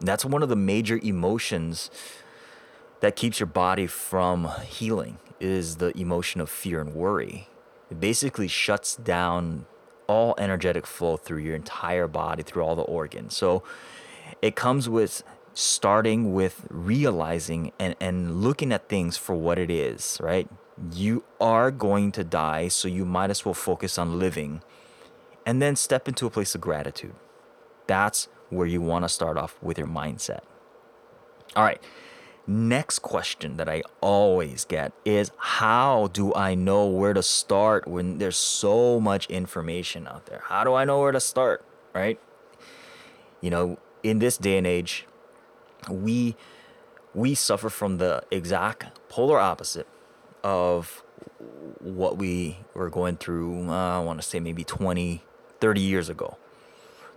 That's 0.00 0.24
one 0.24 0.42
of 0.42 0.48
the 0.48 0.56
major 0.56 0.98
emotions 1.02 1.90
that 3.00 3.16
keeps 3.16 3.40
your 3.40 3.46
body 3.46 3.86
from 3.86 4.50
healing 4.64 5.18
is 5.40 5.76
the 5.76 5.96
emotion 5.98 6.40
of 6.40 6.50
fear 6.50 6.80
and 6.80 6.94
worry. 6.94 7.48
It 7.90 8.00
basically 8.00 8.48
shuts 8.48 8.96
down 8.96 9.66
all 10.06 10.34
energetic 10.38 10.86
flow 10.86 11.16
through 11.16 11.38
your 11.38 11.54
entire 11.54 12.08
body, 12.08 12.42
through 12.42 12.62
all 12.62 12.76
the 12.76 12.82
organs. 12.82 13.36
So 13.36 13.62
it 14.42 14.56
comes 14.56 14.88
with 14.88 15.22
starting 15.54 16.34
with 16.34 16.66
realizing 16.68 17.72
and, 17.78 17.96
and 18.00 18.42
looking 18.42 18.72
at 18.72 18.88
things 18.88 19.16
for 19.16 19.34
what 19.34 19.58
it 19.58 19.70
is, 19.70 20.18
right? 20.22 20.48
You 20.92 21.24
are 21.40 21.70
going 21.70 22.12
to 22.12 22.24
die, 22.24 22.68
so 22.68 22.88
you 22.88 23.06
might 23.06 23.30
as 23.30 23.44
well 23.44 23.54
focus 23.54 23.96
on 23.96 24.18
living 24.18 24.62
and 25.46 25.62
then 25.62 25.76
step 25.76 26.08
into 26.08 26.26
a 26.26 26.30
place 26.30 26.54
of 26.54 26.60
gratitude. 26.60 27.14
That's 27.86 28.28
where 28.50 28.66
you 28.66 28.80
want 28.80 29.04
to 29.04 29.08
start 29.08 29.36
off 29.36 29.56
with 29.62 29.78
your 29.78 29.86
mindset. 29.86 30.40
All 31.54 31.64
right. 31.64 31.80
Next 32.46 33.00
question 33.00 33.56
that 33.56 33.68
I 33.68 33.82
always 34.00 34.64
get 34.64 34.92
is 35.04 35.32
how 35.36 36.08
do 36.12 36.32
I 36.34 36.54
know 36.54 36.86
where 36.86 37.12
to 37.12 37.22
start 37.22 37.88
when 37.88 38.18
there's 38.18 38.36
so 38.36 39.00
much 39.00 39.26
information 39.26 40.06
out 40.06 40.26
there? 40.26 40.42
How 40.44 40.62
do 40.62 40.74
I 40.74 40.84
know 40.84 41.00
where 41.00 41.10
to 41.10 41.18
start, 41.18 41.64
right? 41.92 42.20
You 43.40 43.50
know, 43.50 43.78
in 44.04 44.20
this 44.20 44.36
day 44.36 44.58
and 44.58 44.66
age, 44.66 45.06
we 45.90 46.36
we 47.14 47.34
suffer 47.34 47.68
from 47.68 47.98
the 47.98 48.22
exact 48.30 49.00
polar 49.08 49.40
opposite 49.40 49.88
of 50.44 51.02
what 51.80 52.18
we 52.18 52.58
were 52.74 52.90
going 52.90 53.16
through, 53.16 53.68
uh, 53.68 53.98
I 53.98 54.00
want 54.00 54.20
to 54.20 54.26
say 54.26 54.38
maybe 54.38 54.64
20, 54.64 55.24
30 55.60 55.80
years 55.80 56.08
ago. 56.08 56.36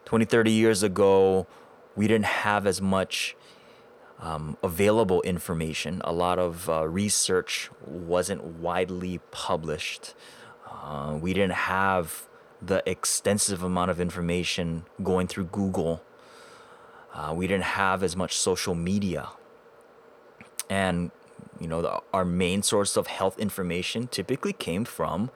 20, 0.10 0.26
30 0.26 0.52
years 0.52 0.82
ago, 0.82 1.46
we 1.96 2.08
didn't 2.08 2.26
have 2.26 2.66
as 2.66 2.82
much 2.82 3.36
um, 4.20 4.58
available 4.64 5.22
information. 5.22 6.02
A 6.04 6.12
lot 6.12 6.40
of 6.40 6.68
uh, 6.68 6.88
research 6.88 7.70
wasn't 7.86 8.44
widely 8.44 9.20
published. 9.30 10.16
Uh, 10.68 11.16
we 11.22 11.32
didn't 11.32 11.52
have 11.76 12.28
the 12.60 12.82
extensive 12.90 13.62
amount 13.62 13.92
of 13.92 14.02
information 14.02 14.86
going 15.04 15.28
through 15.28 15.44
Google. 15.44 16.02
Uh, 17.14 17.32
we 17.38 17.46
didn't 17.46 17.66
have 17.66 18.02
as 18.02 18.16
much 18.16 18.36
social 18.36 18.74
media. 18.74 19.30
And, 20.72 21.12
you 21.60 21.68
know, 21.68 21.84
the, 21.84 22.02
our 22.12 22.26
main 22.26 22.64
source 22.64 22.98
of 22.98 23.06
health 23.06 23.38
information 23.38 24.08
typically 24.08 24.54
came 24.54 24.86
from 24.86 25.30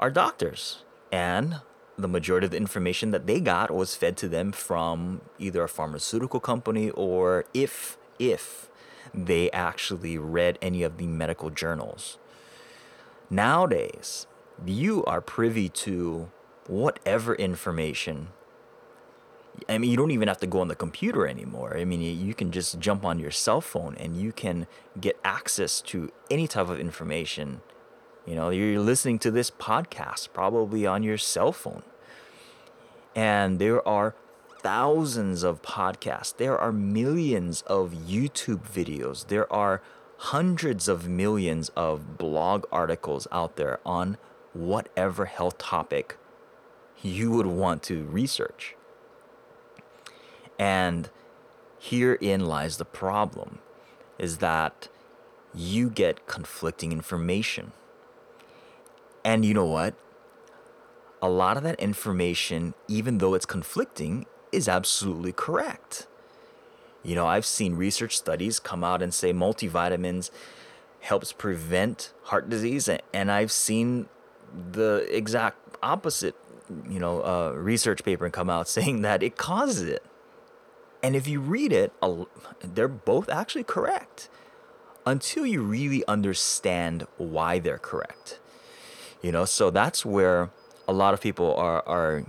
our 0.00 0.10
doctors 0.10 0.82
and 1.12 1.60
the 1.98 2.08
majority 2.08 2.46
of 2.46 2.50
the 2.50 2.56
information 2.56 3.10
that 3.12 3.26
they 3.26 3.40
got 3.40 3.70
was 3.70 3.94
fed 3.94 4.16
to 4.18 4.28
them 4.28 4.52
from 4.52 5.20
either 5.38 5.62
a 5.62 5.68
pharmaceutical 5.68 6.40
company 6.40 6.90
or 6.90 7.44
if 7.54 7.96
if 8.18 8.70
they 9.12 9.50
actually 9.52 10.18
read 10.18 10.58
any 10.62 10.82
of 10.82 10.98
the 10.98 11.06
medical 11.06 11.50
journals. 11.50 12.18
Nowadays, 13.30 14.26
you 14.64 15.04
are 15.04 15.20
privy 15.20 15.68
to 15.68 16.30
whatever 16.66 17.34
information 17.34 18.28
I 19.68 19.78
mean, 19.78 19.90
you 19.90 19.96
don't 19.96 20.10
even 20.10 20.28
have 20.28 20.38
to 20.38 20.46
go 20.46 20.60
on 20.60 20.68
the 20.68 20.74
computer 20.74 21.26
anymore. 21.26 21.76
I 21.76 21.84
mean, 21.84 22.00
you- 22.00 22.34
can 22.34 22.50
just 22.50 22.78
jump 22.80 23.04
on 23.04 23.18
your 23.18 23.30
cell 23.30 23.60
phone 23.60 23.94
and 23.96 24.16
you 24.16 24.32
can 24.32 24.66
get 25.00 25.18
access 25.24 25.80
to 25.82 26.10
any 26.30 26.48
type 26.48 26.68
of 26.68 26.80
information. 26.80 27.62
You 28.26 28.34
know, 28.34 28.50
you're 28.50 28.80
listening 28.80 29.18
to 29.20 29.30
this 29.30 29.50
podcast 29.50 30.28
probably 30.32 30.86
on 30.86 31.02
your 31.02 31.18
cell 31.18 31.52
phone. 31.52 31.82
And 33.14 33.58
there 33.58 33.86
are 33.86 34.14
thousands 34.60 35.42
of 35.42 35.60
podcasts. 35.60 36.34
There 36.34 36.56
are 36.58 36.72
millions 36.72 37.62
of 37.66 37.92
YouTube 37.92 38.62
videos. 38.66 39.28
There 39.28 39.50
are 39.52 39.82
hundreds 40.16 40.88
of 40.88 41.06
millions 41.06 41.70
of 41.76 42.16
blog 42.16 42.64
articles 42.72 43.28
out 43.30 43.56
there 43.56 43.78
on 43.84 44.16
whatever 44.54 45.26
health 45.26 45.58
topic 45.58 46.16
you 47.02 47.30
would 47.30 47.46
want 47.46 47.82
to 47.82 48.04
research. 48.04 48.74
And 50.58 51.10
herein 51.78 52.46
lies 52.46 52.78
the 52.78 52.86
problem 52.86 53.58
is 54.18 54.38
that 54.38 54.88
you 55.54 55.90
get 55.90 56.26
conflicting 56.26 56.90
information. 56.90 57.72
And 59.24 59.44
you 59.44 59.54
know 59.54 59.64
what? 59.64 59.94
A 61.22 61.28
lot 61.28 61.56
of 61.56 61.62
that 61.62 61.80
information, 61.80 62.74
even 62.86 63.18
though 63.18 63.34
it's 63.34 63.46
conflicting, 63.46 64.26
is 64.52 64.68
absolutely 64.68 65.32
correct. 65.32 66.06
You 67.02 67.14
know, 67.14 67.26
I've 67.26 67.46
seen 67.46 67.74
research 67.74 68.16
studies 68.16 68.58
come 68.60 68.84
out 68.84 69.02
and 69.02 69.12
say 69.12 69.32
multivitamins 69.32 70.30
helps 71.00 71.32
prevent 71.32 72.12
heart 72.24 72.48
disease, 72.48 72.88
and 73.12 73.30
I've 73.30 73.52
seen 73.52 74.08
the 74.72 75.06
exact 75.10 75.58
opposite, 75.82 76.34
you 76.88 76.98
know, 76.98 77.22
uh, 77.22 77.52
research 77.54 78.04
paper 78.04 78.30
come 78.30 78.48
out 78.48 78.68
saying 78.76 79.02
that 79.02 79.22
it 79.22 79.36
causes 79.36 79.82
it. 79.82 80.02
And 81.02 81.14
if 81.14 81.28
you 81.28 81.40
read 81.40 81.72
it, 81.72 81.92
they're 82.62 82.88
both 82.88 83.28
actually 83.28 83.64
correct 83.64 84.30
until 85.04 85.44
you 85.44 85.62
really 85.62 86.02
understand 86.08 87.06
why 87.18 87.58
they're 87.58 87.78
correct. 87.78 88.40
You 89.24 89.32
know, 89.32 89.46
so 89.46 89.70
that's 89.70 90.04
where 90.04 90.50
a 90.86 90.92
lot 90.92 91.14
of 91.14 91.20
people 91.22 91.54
are 91.56 91.82
are 91.88 92.26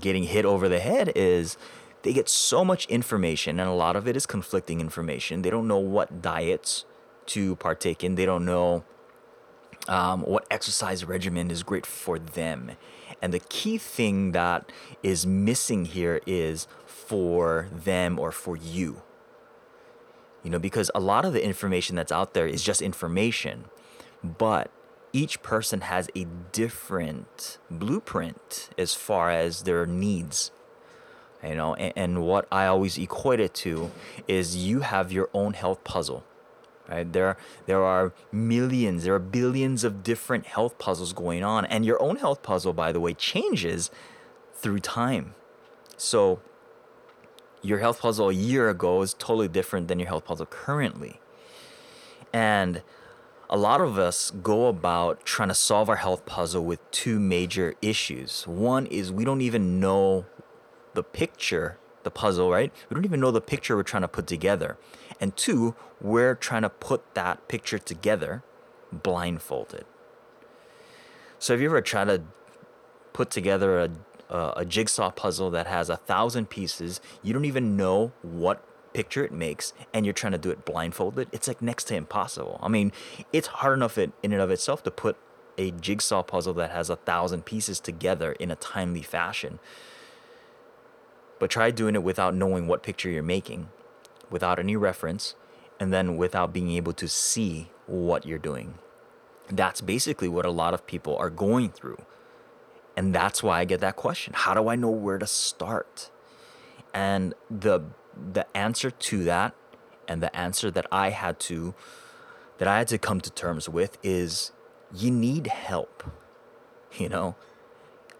getting 0.00 0.22
hit 0.22 0.44
over 0.44 0.68
the 0.68 0.78
head 0.78 1.10
is 1.16 1.56
they 2.02 2.12
get 2.12 2.28
so 2.28 2.64
much 2.64 2.86
information 2.86 3.58
and 3.58 3.68
a 3.68 3.72
lot 3.72 3.96
of 3.96 4.06
it 4.06 4.16
is 4.16 4.26
conflicting 4.26 4.80
information. 4.80 5.42
They 5.42 5.50
don't 5.50 5.66
know 5.66 5.78
what 5.78 6.22
diets 6.22 6.84
to 7.34 7.56
partake 7.56 8.04
in. 8.04 8.14
They 8.14 8.26
don't 8.26 8.44
know 8.44 8.84
um, 9.88 10.22
what 10.22 10.46
exercise 10.48 11.04
regimen 11.04 11.50
is 11.50 11.64
great 11.64 11.84
for 11.84 12.16
them. 12.16 12.76
And 13.20 13.34
the 13.34 13.40
key 13.40 13.76
thing 13.76 14.30
that 14.30 14.70
is 15.02 15.26
missing 15.26 15.84
here 15.86 16.20
is 16.28 16.68
for 16.86 17.68
them 17.72 18.20
or 18.20 18.30
for 18.30 18.56
you. 18.56 19.02
You 20.44 20.50
know, 20.50 20.60
because 20.60 20.92
a 20.94 21.00
lot 21.00 21.24
of 21.24 21.32
the 21.32 21.44
information 21.44 21.96
that's 21.96 22.12
out 22.12 22.34
there 22.34 22.46
is 22.46 22.62
just 22.62 22.80
information, 22.80 23.64
but 24.22 24.70
each 25.16 25.42
person 25.42 25.80
has 25.80 26.10
a 26.14 26.26
different 26.52 27.56
blueprint 27.70 28.68
as 28.76 28.92
far 28.92 29.30
as 29.30 29.62
their 29.62 29.86
needs. 29.86 30.50
You 31.42 31.54
know, 31.54 31.74
and, 31.74 31.92
and 31.96 32.22
what 32.22 32.46
I 32.52 32.66
always 32.66 32.98
equate 32.98 33.40
it 33.40 33.54
to 33.54 33.90
is 34.28 34.56
you 34.56 34.80
have 34.80 35.12
your 35.12 35.30
own 35.32 35.54
health 35.54 35.82
puzzle 35.84 36.22
right 36.88 37.12
there 37.12 37.36
there 37.66 37.82
are 37.82 38.12
millions 38.30 39.02
there 39.02 39.14
are 39.14 39.18
billions 39.18 39.82
of 39.82 40.04
different 40.04 40.46
health 40.46 40.78
puzzles 40.78 41.12
going 41.12 41.42
on 41.42 41.64
and 41.64 41.84
your 41.84 42.00
own 42.00 42.14
health 42.14 42.44
puzzle 42.44 42.72
by 42.72 42.92
the 42.92 43.00
way 43.00 43.12
changes 43.12 43.90
through 44.54 44.78
time 44.78 45.34
so 45.96 46.40
your 47.60 47.80
health 47.80 48.00
puzzle 48.00 48.28
a 48.28 48.32
year 48.32 48.68
ago 48.68 49.02
is 49.02 49.14
totally 49.14 49.48
different 49.48 49.88
than 49.88 49.98
your 49.98 50.06
health 50.06 50.24
puzzle 50.24 50.46
currently 50.46 51.18
and 52.32 52.82
a 53.48 53.56
lot 53.56 53.80
of 53.80 53.98
us 53.98 54.30
go 54.30 54.66
about 54.66 55.24
trying 55.24 55.48
to 55.48 55.54
solve 55.54 55.88
our 55.88 55.96
health 55.96 56.26
puzzle 56.26 56.64
with 56.64 56.90
two 56.90 57.20
major 57.20 57.74
issues 57.80 58.46
one 58.46 58.86
is 58.86 59.12
we 59.12 59.24
don't 59.24 59.40
even 59.40 59.78
know 59.78 60.26
the 60.94 61.02
picture, 61.02 61.78
the 62.02 62.10
puzzle, 62.10 62.50
right? 62.50 62.72
We 62.88 62.94
don't 62.94 63.04
even 63.04 63.20
know 63.20 63.30
the 63.30 63.40
picture 63.40 63.76
we're 63.76 63.82
trying 63.82 64.02
to 64.02 64.08
put 64.08 64.26
together. 64.26 64.78
And 65.20 65.36
two, 65.36 65.74
we're 66.00 66.34
trying 66.34 66.62
to 66.62 66.70
put 66.70 67.14
that 67.14 67.48
picture 67.48 67.78
together 67.78 68.42
blindfolded. 68.90 69.84
So 71.38 71.52
have 71.52 71.60
you 71.60 71.68
ever 71.68 71.82
tried 71.82 72.06
to 72.06 72.22
put 73.12 73.30
together 73.30 73.78
a 73.78 73.90
a, 74.28 74.52
a 74.56 74.64
jigsaw 74.64 75.10
puzzle 75.10 75.50
that 75.50 75.66
has 75.66 75.88
a 75.88 75.96
thousand 75.96 76.50
pieces? 76.50 77.00
You 77.22 77.32
don't 77.32 77.44
even 77.44 77.76
know 77.76 78.12
what 78.22 78.64
picture 78.96 79.24
it 79.24 79.32
makes, 79.32 79.72
and 79.92 80.06
you're 80.06 80.12
trying 80.12 80.32
to 80.32 80.38
do 80.38 80.50
it 80.50 80.64
blindfolded. 80.64 81.28
It's 81.32 81.48
like 81.48 81.60
next 81.60 81.84
to 81.84 81.94
impossible. 81.94 82.58
I 82.62 82.68
mean, 82.68 82.92
it's 83.32 83.48
hard 83.48 83.76
enough 83.76 83.98
in, 83.98 84.12
and 84.22 84.34
of 84.34 84.50
itself 84.50 84.82
to 84.84 84.90
put 84.90 85.16
a 85.58 85.70
jigsaw 85.70 86.22
puzzle 86.22 86.54
that 86.54 86.70
has 86.70 86.90
a 86.90 86.96
thousand 86.96 87.44
pieces 87.44 87.80
together 87.80 88.32
in 88.32 88.50
a 88.50 88.56
timely 88.56 89.02
fashion 89.02 89.58
but 91.38 91.50
try 91.50 91.70
doing 91.70 91.94
it 91.94 92.02
without 92.02 92.34
knowing 92.34 92.66
what 92.66 92.82
picture 92.82 93.10
you're 93.10 93.22
making, 93.22 93.68
without 94.30 94.58
any 94.58 94.76
reference, 94.76 95.34
and 95.78 95.92
then 95.92 96.16
without 96.16 96.52
being 96.52 96.70
able 96.70 96.92
to 96.94 97.08
see 97.08 97.70
what 97.86 98.24
you're 98.24 98.38
doing. 98.38 98.74
That's 99.48 99.80
basically 99.80 100.28
what 100.28 100.46
a 100.46 100.50
lot 100.50 100.74
of 100.74 100.86
people 100.86 101.16
are 101.16 101.30
going 101.30 101.70
through. 101.70 101.98
And 102.96 103.14
that's 103.14 103.42
why 103.42 103.60
I 103.60 103.64
get 103.64 103.80
that 103.80 103.96
question. 103.96 104.32
How 104.34 104.54
do 104.54 104.68
I 104.68 104.76
know 104.76 104.90
where 104.90 105.18
to 105.18 105.26
start? 105.26 106.10
And 106.96 107.34
the 107.50 107.80
the 108.32 108.46
answer 108.56 108.90
to 108.90 109.24
that 109.24 109.54
and 110.08 110.22
the 110.22 110.34
answer 110.34 110.70
that 110.70 110.86
I 110.90 111.10
had 111.10 111.38
to 111.40 111.74
that 112.56 112.66
I 112.66 112.78
had 112.78 112.88
to 112.88 112.96
come 112.96 113.20
to 113.20 113.30
terms 113.30 113.68
with 113.68 113.98
is 114.02 114.50
you 114.94 115.10
need 115.10 115.48
help. 115.48 116.02
You 116.96 117.10
know, 117.10 117.36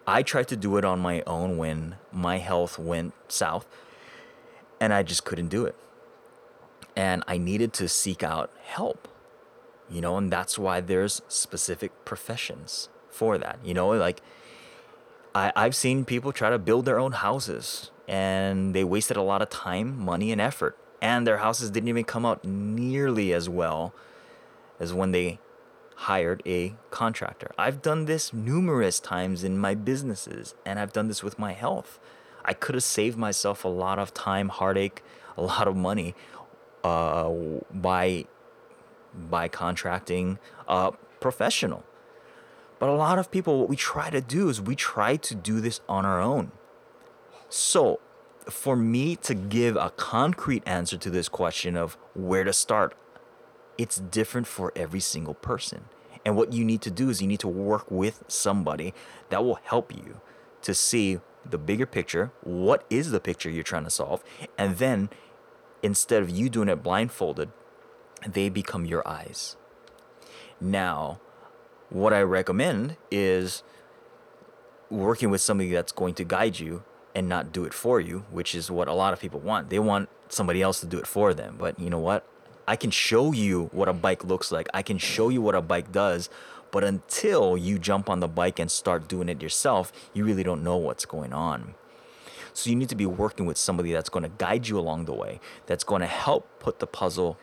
I 0.05 0.21
tried 0.21 0.47
to 0.49 0.55
do 0.55 0.77
it 0.77 0.85
on 0.85 0.99
my 0.99 1.23
own 1.25 1.57
when 1.57 1.95
my 2.11 2.37
health 2.37 2.77
went 2.77 3.15
south 3.27 3.65
and 4.79 4.93
I 4.93 5.01
just 5.01 5.25
couldn't 5.25 5.47
do 5.47 5.65
it. 5.65 5.75
And 6.95 7.23
I 7.27 7.39
needed 7.39 7.73
to 7.73 7.87
seek 7.87 8.21
out 8.21 8.51
help, 8.63 9.07
you 9.89 10.01
know, 10.01 10.17
and 10.17 10.31
that's 10.31 10.59
why 10.59 10.81
there's 10.81 11.23
specific 11.27 12.05
professions 12.05 12.89
for 13.09 13.39
that. 13.39 13.57
You 13.63 13.73
know, 13.73 13.89
like 13.89 14.21
I, 15.33 15.51
I've 15.55 15.75
seen 15.75 16.05
people 16.05 16.31
try 16.31 16.51
to 16.51 16.59
build 16.59 16.85
their 16.85 16.99
own 16.99 17.13
houses 17.13 17.89
and 18.07 18.73
they 18.73 18.83
wasted 18.83 19.17
a 19.17 19.21
lot 19.21 19.41
of 19.41 19.49
time, 19.49 19.99
money, 19.99 20.31
and 20.31 20.39
effort. 20.39 20.77
And 21.01 21.27
their 21.27 21.37
houses 21.37 21.69
didn't 21.69 21.89
even 21.89 22.05
come 22.05 22.25
out 22.25 22.43
nearly 22.43 23.33
as 23.33 23.47
well 23.47 23.93
as 24.79 24.93
when 24.93 25.11
they 25.11 25.39
hired 25.95 26.41
a 26.45 26.75
contractor. 26.91 27.51
I've 27.57 27.81
done 27.81 28.05
this 28.05 28.31
numerous 28.31 28.99
times 28.99 29.43
in 29.43 29.57
my 29.57 29.75
businesses, 29.75 30.55
and 30.65 30.79
I've 30.79 30.93
done 30.93 31.07
this 31.07 31.23
with 31.23 31.37
my 31.37 31.53
health. 31.53 31.99
I 32.45 32.53
could 32.53 32.75
have 32.75 32.83
saved 32.83 33.17
myself 33.17 33.65
a 33.65 33.67
lot 33.67 33.99
of 33.99 34.13
time, 34.13 34.49
heartache, 34.49 35.03
a 35.35 35.41
lot 35.41 35.67
of 35.67 35.75
money 35.75 36.15
uh, 36.83 37.31
by 37.71 38.25
by 39.13 39.47
contracting 39.47 40.37
a 40.67 40.91
professional. 41.19 41.83
But 42.79 42.89
a 42.89 42.93
lot 42.93 43.17
of 43.17 43.31
people, 43.31 43.59
what 43.59 43.69
we 43.69 43.75
try 43.75 44.11
to 44.11 44.21
do 44.21 44.49
is 44.49 44.61
we 44.61 44.75
try 44.75 45.15
to 45.15 45.33
do 45.33 45.59
this 45.59 45.81
on 45.89 46.05
our 46.05 46.21
own. 46.21 46.51
So, 47.49 47.99
for 48.49 48.75
me 48.75 49.15
to 49.17 49.33
give 49.33 49.75
a 49.75 49.89
concrete 49.91 50.63
answer 50.65 50.97
to 50.97 51.09
this 51.09 51.29
question 51.29 51.75
of 51.75 51.97
where 52.13 52.43
to 52.43 52.53
start, 52.53 52.95
it's 53.77 53.97
different 53.97 54.47
for 54.47 54.71
every 54.75 54.99
single 54.99 55.33
person. 55.33 55.85
And 56.25 56.35
what 56.35 56.51
you 56.51 56.65
need 56.65 56.81
to 56.81 56.91
do 56.91 57.09
is 57.09 57.21
you 57.21 57.27
need 57.27 57.39
to 57.41 57.47
work 57.47 57.89
with 57.89 58.23
somebody 58.27 58.93
that 59.29 59.43
will 59.43 59.59
help 59.63 59.95
you 59.95 60.19
to 60.61 60.73
see 60.73 61.19
the 61.49 61.57
bigger 61.57 61.85
picture. 61.85 62.31
What 62.41 62.85
is 62.89 63.11
the 63.11 63.19
picture 63.19 63.49
you're 63.49 63.63
trying 63.63 63.85
to 63.85 63.89
solve? 63.89 64.23
And 64.57 64.77
then 64.77 65.09
instead 65.81 66.21
of 66.21 66.29
you 66.29 66.49
doing 66.49 66.69
it 66.69 66.83
blindfolded, 66.83 67.51
they 68.25 68.49
become 68.49 68.85
your 68.85 69.07
eyes. 69.07 69.55
Now, 70.59 71.21
what 71.89 72.13
I 72.13 72.21
recommend 72.21 72.97
is 73.11 73.63
working 74.89 75.29
with 75.29 75.41
somebody 75.41 75.71
that's 75.71 75.91
going 75.91 76.15
to 76.15 76.23
guide 76.23 76.59
you 76.59 76.83
and 77.17 77.27
not 77.27 77.51
do 77.51 77.65
it 77.65 77.73
for 77.73 77.99
you, 77.99 78.25
which 78.29 78.53
is 78.53 78.69
what 78.69 78.87
a 78.87 78.93
lot 78.93 79.11
of 79.11 79.19
people 79.19 79.39
want. 79.39 79.71
They 79.71 79.79
want 79.79 80.07
somebody 80.29 80.61
else 80.61 80.79
to 80.81 80.85
do 80.85 80.99
it 80.99 81.07
for 81.07 81.33
them. 81.33 81.55
But 81.57 81.79
you 81.79 81.89
know 81.89 81.97
what? 81.97 82.23
I 82.67 82.75
can 82.75 82.91
show 82.91 83.31
you 83.31 83.69
what 83.71 83.89
a 83.89 83.93
bike 83.93 84.23
looks 84.23 84.51
like. 84.51 84.67
I 84.71 84.83
can 84.83 84.99
show 84.99 85.29
you 85.29 85.41
what 85.41 85.55
a 85.55 85.61
bike 85.61 85.91
does. 85.91 86.29
But 86.69 86.83
until 86.83 87.57
you 87.57 87.79
jump 87.79 88.07
on 88.07 88.19
the 88.19 88.27
bike 88.27 88.59
and 88.59 88.69
start 88.69 89.07
doing 89.07 89.29
it 89.29 89.41
yourself, 89.41 89.91
you 90.13 90.25
really 90.25 90.43
don't 90.43 90.63
know 90.63 90.77
what's 90.77 91.05
going 91.05 91.33
on. 91.33 91.73
So 92.53 92.69
you 92.69 92.75
need 92.75 92.89
to 92.89 92.95
be 92.95 93.07
working 93.07 93.47
with 93.47 93.57
somebody 93.57 93.91
that's 93.91 94.09
going 94.09 94.23
to 94.23 94.31
guide 94.37 94.67
you 94.67 94.77
along 94.77 95.05
the 95.05 95.13
way, 95.13 95.39
that's 95.65 95.83
going 95.83 96.01
to 96.01 96.07
help 96.07 96.47
put 96.59 96.77
the 96.77 96.87
puzzle 96.87 97.39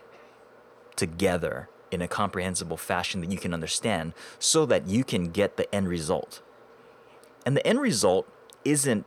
together 0.94 1.68
in 1.90 2.00
a 2.00 2.06
comprehensible 2.06 2.76
fashion 2.76 3.22
that 3.22 3.32
you 3.32 3.38
can 3.38 3.52
understand 3.52 4.12
so 4.38 4.66
that 4.66 4.86
you 4.86 5.02
can 5.02 5.30
get 5.30 5.56
the 5.56 5.72
end 5.74 5.88
result. 5.88 6.42
And 7.44 7.56
the 7.56 7.66
end 7.66 7.80
result 7.80 8.28
isn't 8.64 9.04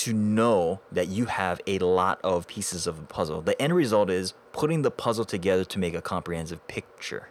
to 0.00 0.14
know 0.14 0.80
that 0.90 1.08
you 1.08 1.26
have 1.26 1.60
a 1.66 1.78
lot 1.78 2.18
of 2.24 2.46
pieces 2.46 2.86
of 2.86 2.96
the 2.96 3.02
puzzle. 3.02 3.42
The 3.42 3.60
end 3.60 3.74
result 3.74 4.08
is 4.08 4.32
putting 4.52 4.80
the 4.80 4.90
puzzle 4.90 5.26
together 5.26 5.64
to 5.64 5.78
make 5.78 5.94
a 5.94 6.00
comprehensive 6.00 6.66
picture. 6.68 7.28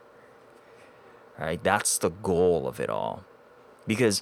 Right? 1.39 1.63
That's 1.63 1.97
the 1.97 2.11
goal 2.11 2.67
of 2.67 2.79
it 2.79 2.89
all. 2.89 3.23
Because 3.87 4.21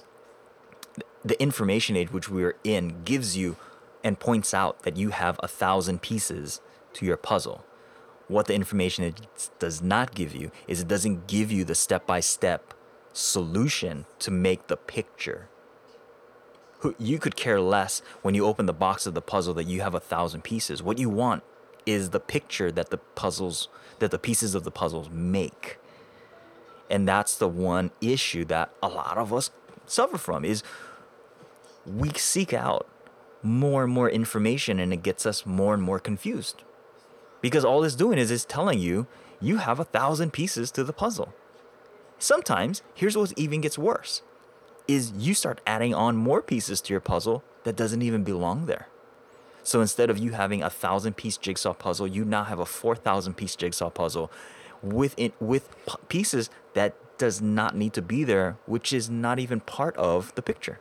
the 1.22 1.40
information 1.42 1.94
age 1.94 2.10
which 2.10 2.30
we're 2.30 2.56
in 2.64 3.02
gives 3.04 3.36
you 3.36 3.56
and 4.02 4.18
points 4.18 4.54
out 4.54 4.82
that 4.84 4.96
you 4.96 5.10
have 5.10 5.38
a 5.42 5.48
thousand 5.48 6.00
pieces 6.00 6.62
to 6.94 7.04
your 7.04 7.18
puzzle. 7.18 7.66
What 8.28 8.46
the 8.46 8.54
information 8.54 9.04
age 9.04 9.16
does 9.58 9.82
not 9.82 10.14
give 10.14 10.34
you 10.34 10.50
is 10.66 10.80
it 10.80 10.88
doesn't 10.88 11.26
give 11.26 11.52
you 11.52 11.64
the 11.64 11.74
step 11.74 12.06
by 12.06 12.20
step 12.20 12.72
solution 13.12 14.06
to 14.20 14.30
make 14.30 14.68
the 14.68 14.76
picture 14.76 15.48
who 16.80 16.94
you 16.98 17.18
could 17.18 17.36
care 17.36 17.60
less 17.60 18.02
when 18.22 18.34
you 18.34 18.46
open 18.46 18.66
the 18.66 18.72
box 18.72 19.06
of 19.06 19.14
the 19.14 19.22
puzzle 19.22 19.54
that 19.54 19.66
you 19.66 19.80
have 19.80 19.94
a 19.94 20.00
thousand 20.00 20.44
pieces. 20.44 20.82
What 20.82 20.98
you 20.98 21.08
want 21.08 21.42
is 21.86 22.10
the 22.10 22.20
picture 22.20 22.70
that 22.72 22.90
the 22.90 22.98
puzzles 22.98 23.68
that 23.98 24.10
the 24.10 24.18
pieces 24.18 24.54
of 24.54 24.64
the 24.64 24.70
puzzles 24.70 25.10
make. 25.10 25.78
And 26.90 27.06
that's 27.06 27.36
the 27.36 27.48
one 27.48 27.90
issue 28.00 28.44
that 28.46 28.70
a 28.82 28.88
lot 28.88 29.18
of 29.18 29.32
us 29.32 29.50
suffer 29.86 30.18
from 30.18 30.44
is 30.44 30.62
we 31.84 32.10
seek 32.10 32.52
out 32.52 32.86
more 33.42 33.84
and 33.84 33.92
more 33.92 34.08
information 34.08 34.78
and 34.78 34.92
it 34.92 35.02
gets 35.02 35.26
us 35.26 35.44
more 35.44 35.74
and 35.74 35.82
more 35.82 35.98
confused. 35.98 36.62
Because 37.40 37.64
all 37.64 37.84
it's 37.84 37.94
doing 37.94 38.18
is 38.18 38.30
it's 38.30 38.44
telling 38.44 38.78
you 38.78 39.06
you 39.40 39.58
have 39.58 39.80
a 39.80 39.84
thousand 39.84 40.32
pieces 40.32 40.70
to 40.72 40.84
the 40.84 40.92
puzzle. 40.92 41.34
Sometimes, 42.18 42.82
here's 42.94 43.16
what 43.16 43.32
even 43.36 43.60
gets 43.60 43.78
worse 43.78 44.22
is 44.88 45.12
you 45.12 45.34
start 45.34 45.60
adding 45.66 45.94
on 45.94 46.16
more 46.16 46.42
pieces 46.42 46.80
to 46.80 46.92
your 46.92 47.00
puzzle 47.00 47.44
that 47.64 47.76
doesn't 47.76 48.02
even 48.02 48.24
belong 48.24 48.66
there. 48.66 48.88
So 49.62 49.82
instead 49.82 50.08
of 50.08 50.16
you 50.18 50.32
having 50.32 50.62
a 50.62 50.70
thousand 50.70 51.18
piece 51.18 51.36
jigsaw 51.36 51.74
puzzle, 51.74 52.06
you 52.06 52.24
now 52.24 52.44
have 52.44 52.58
a 52.58 52.64
4,000 52.64 53.34
piece 53.34 53.54
jigsaw 53.54 53.90
puzzle 53.90 54.30
with, 54.82 55.14
it, 55.18 55.34
with 55.40 55.68
pieces 56.08 56.48
that 56.72 56.94
does 57.18 57.42
not 57.42 57.76
need 57.76 57.92
to 57.92 58.00
be 58.00 58.24
there, 58.24 58.56
which 58.64 58.92
is 58.92 59.10
not 59.10 59.38
even 59.38 59.60
part 59.60 59.94
of 59.96 60.34
the 60.36 60.42
picture. 60.42 60.80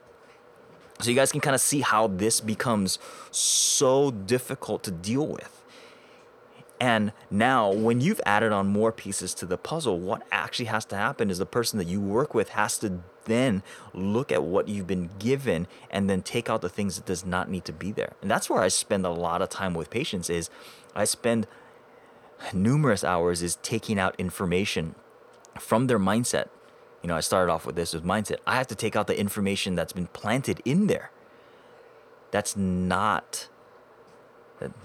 So 1.01 1.09
you 1.09 1.15
guys 1.15 1.31
can 1.31 1.41
kind 1.41 1.53
of 1.53 1.61
see 1.61 1.81
how 1.81 2.07
this 2.07 2.39
becomes 2.39 2.97
so 3.29 4.11
difficult 4.11 4.83
to 4.83 4.91
deal 4.91 5.27
with. 5.27 5.56
And 6.79 7.11
now, 7.31 7.71
when 7.71 8.01
you've 8.01 8.21
added 8.25 8.51
on 8.51 8.67
more 8.67 8.91
pieces 8.91 9.33
to 9.35 9.45
the 9.47 9.57
puzzle, 9.57 9.99
what 9.99 10.21
actually 10.31 10.65
has 10.65 10.85
to 10.85 10.95
happen 10.95 11.31
is 11.31 11.39
the 11.39 11.45
person 11.45 11.79
that 11.79 11.87
you 11.87 11.99
work 11.99 12.35
with 12.35 12.49
has 12.49 12.77
to 12.79 13.01
then 13.25 13.63
look 13.93 14.31
at 14.31 14.43
what 14.43 14.67
you've 14.67 14.87
been 14.87 15.09
given 15.17 15.67
and 15.89 16.09
then 16.09 16.21
take 16.21 16.49
out 16.49 16.61
the 16.61 16.69
things 16.69 16.95
that 16.95 17.05
does 17.05 17.25
not 17.25 17.49
need 17.49 17.65
to 17.65 17.73
be 17.73 17.91
there. 17.91 18.13
And 18.21 18.29
that's 18.29 18.49
where 18.49 18.61
I 18.61 18.67
spend 18.67 19.05
a 19.05 19.09
lot 19.09 19.41
of 19.41 19.49
time 19.49 19.73
with 19.73 19.89
patients 19.89 20.29
is 20.29 20.49
I 20.95 21.05
spend 21.05 21.47
numerous 22.53 23.03
hours 23.03 23.41
is 23.41 23.57
taking 23.57 23.99
out 23.99 24.15
information 24.19 24.95
from 25.59 25.87
their 25.87 25.99
mindset. 25.99 26.47
You 27.01 27.07
know, 27.07 27.15
I 27.15 27.21
started 27.21 27.51
off 27.51 27.65
with 27.65 27.75
this 27.75 27.93
with 27.93 28.03
mindset. 28.03 28.37
I 28.45 28.55
have 28.57 28.67
to 28.67 28.75
take 28.75 28.95
out 28.95 29.07
the 29.07 29.19
information 29.19 29.75
that's 29.75 29.93
been 29.93 30.07
planted 30.07 30.61
in 30.63 30.87
there. 30.87 31.11
That's 32.31 32.55
not 32.55 33.47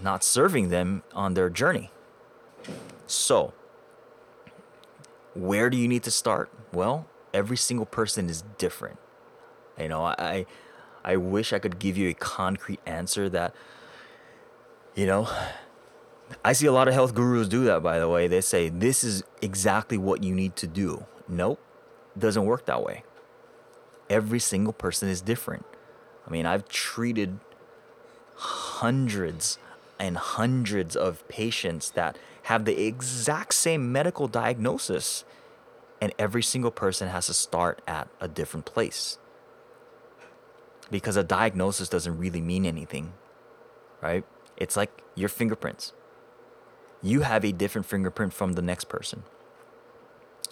not 0.01 0.23
serving 0.25 0.69
them 0.69 1.03
on 1.15 1.35
their 1.35 1.51
journey. 1.51 1.91
So, 3.07 3.53
where 5.35 5.71
do 5.71 5.77
you 5.77 5.89
need 5.89 6.03
to 6.05 6.11
start? 6.11 6.51
Well, 6.73 7.07
every 7.33 7.57
single 7.57 7.87
person 7.87 8.29
is 8.29 8.43
different. 8.59 8.99
You 9.79 9.89
know, 9.89 10.05
I 10.05 10.47
I 11.05 11.17
wish 11.17 11.53
I 11.53 11.59
could 11.59 11.79
give 11.79 11.97
you 11.97 12.09
a 12.11 12.15
concrete 12.15 12.81
answer 12.87 13.29
that 13.31 13.55
you 14.95 15.07
know, 15.07 15.29
I 16.45 16.53
see 16.53 16.67
a 16.67 16.73
lot 16.73 16.87
of 16.87 16.95
health 16.95 17.15
gurus 17.15 17.49
do 17.49 17.65
that 17.65 17.83
by 17.83 17.99
the 17.99 18.09
way. 18.09 18.29
They 18.29 18.41
say 18.41 18.69
this 18.69 19.03
is 19.03 19.25
exactly 19.41 19.99
what 19.99 20.23
you 20.23 20.35
need 20.35 20.57
to 20.57 20.67
do. 20.67 21.07
Nope. 21.29 21.61
Doesn't 22.19 22.45
work 22.45 22.67
that 22.67 22.83
way. 22.83 23.05
Every 24.11 24.39
single 24.39 24.75
person 24.75 25.09
is 25.09 25.23
different. 25.23 25.65
I 26.27 26.31
mean, 26.31 26.45
I've 26.45 26.69
treated 26.69 27.41
hundreds 28.43 29.59
and 29.99 30.17
hundreds 30.17 30.97
of 30.97 31.27
patients 31.29 31.91
that 31.93 32.19
have 32.45 32.65
the 32.65 32.85
exact 32.85 33.55
same 33.55 33.93
medical 33.93 34.27
diagnosis, 34.27 35.25
and 36.01 36.13
every 36.19 36.43
single 36.43 36.73
person 36.73 37.09
has 37.09 37.27
to 37.27 37.35
start 37.35 37.81
at 37.87 38.09
a 38.21 38.27
different 38.27 38.67
place. 38.67 39.19
Because 40.91 41.17
a 41.17 41.23
diagnosis 41.23 41.89
doesn't 41.89 42.19
really 42.19 42.41
mean 42.41 42.67
anything, 42.67 43.13
right? 44.01 44.25
It's 44.57 44.77
like 44.77 45.03
your 45.15 45.29
fingerprints. 45.29 45.93
You 47.01 47.21
have 47.23 47.45
a 47.45 47.53
different 47.53 47.87
fingerprint 47.87 48.33
from 48.33 48.55
the 48.55 48.63
next 48.63 48.89
person. 48.89 49.23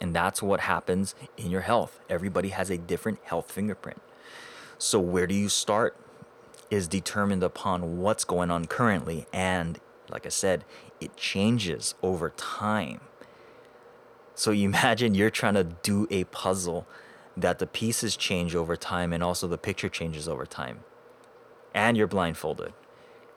And 0.00 0.14
that's 0.14 0.40
what 0.40 0.60
happens 0.60 1.14
in 1.36 1.50
your 1.50 1.60
health. 1.62 2.00
Everybody 2.08 2.50
has 2.50 2.70
a 2.70 2.78
different 2.78 3.18
health 3.24 3.50
fingerprint. 3.50 4.00
So, 4.78 4.98
where 4.98 5.26
do 5.26 5.34
you 5.34 5.48
start? 5.48 5.96
Is 6.70 6.88
determined 6.88 7.42
upon 7.42 7.98
what's 7.98 8.24
going 8.24 8.50
on 8.50 8.66
currently. 8.66 9.26
And 9.32 9.78
like 10.08 10.26
I 10.26 10.30
said, 10.30 10.64
it 11.00 11.16
changes 11.16 11.94
over 12.02 12.30
time. 12.30 13.00
So 14.34 14.50
you 14.52 14.68
imagine 14.68 15.14
you're 15.14 15.30
trying 15.30 15.54
to 15.54 15.64
do 15.64 16.06
a 16.10 16.24
puzzle 16.24 16.86
that 17.36 17.58
the 17.58 17.66
pieces 17.66 18.16
change 18.16 18.54
over 18.54 18.76
time 18.76 19.12
and 19.12 19.22
also 19.22 19.46
the 19.46 19.58
picture 19.58 19.88
changes 19.88 20.28
over 20.28 20.46
time. 20.46 20.80
And 21.74 21.96
you're 21.96 22.06
blindfolded. 22.06 22.72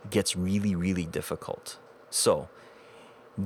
It 0.04 0.10
gets 0.10 0.36
really, 0.36 0.76
really 0.76 1.06
difficult. 1.06 1.78
So 2.10 2.50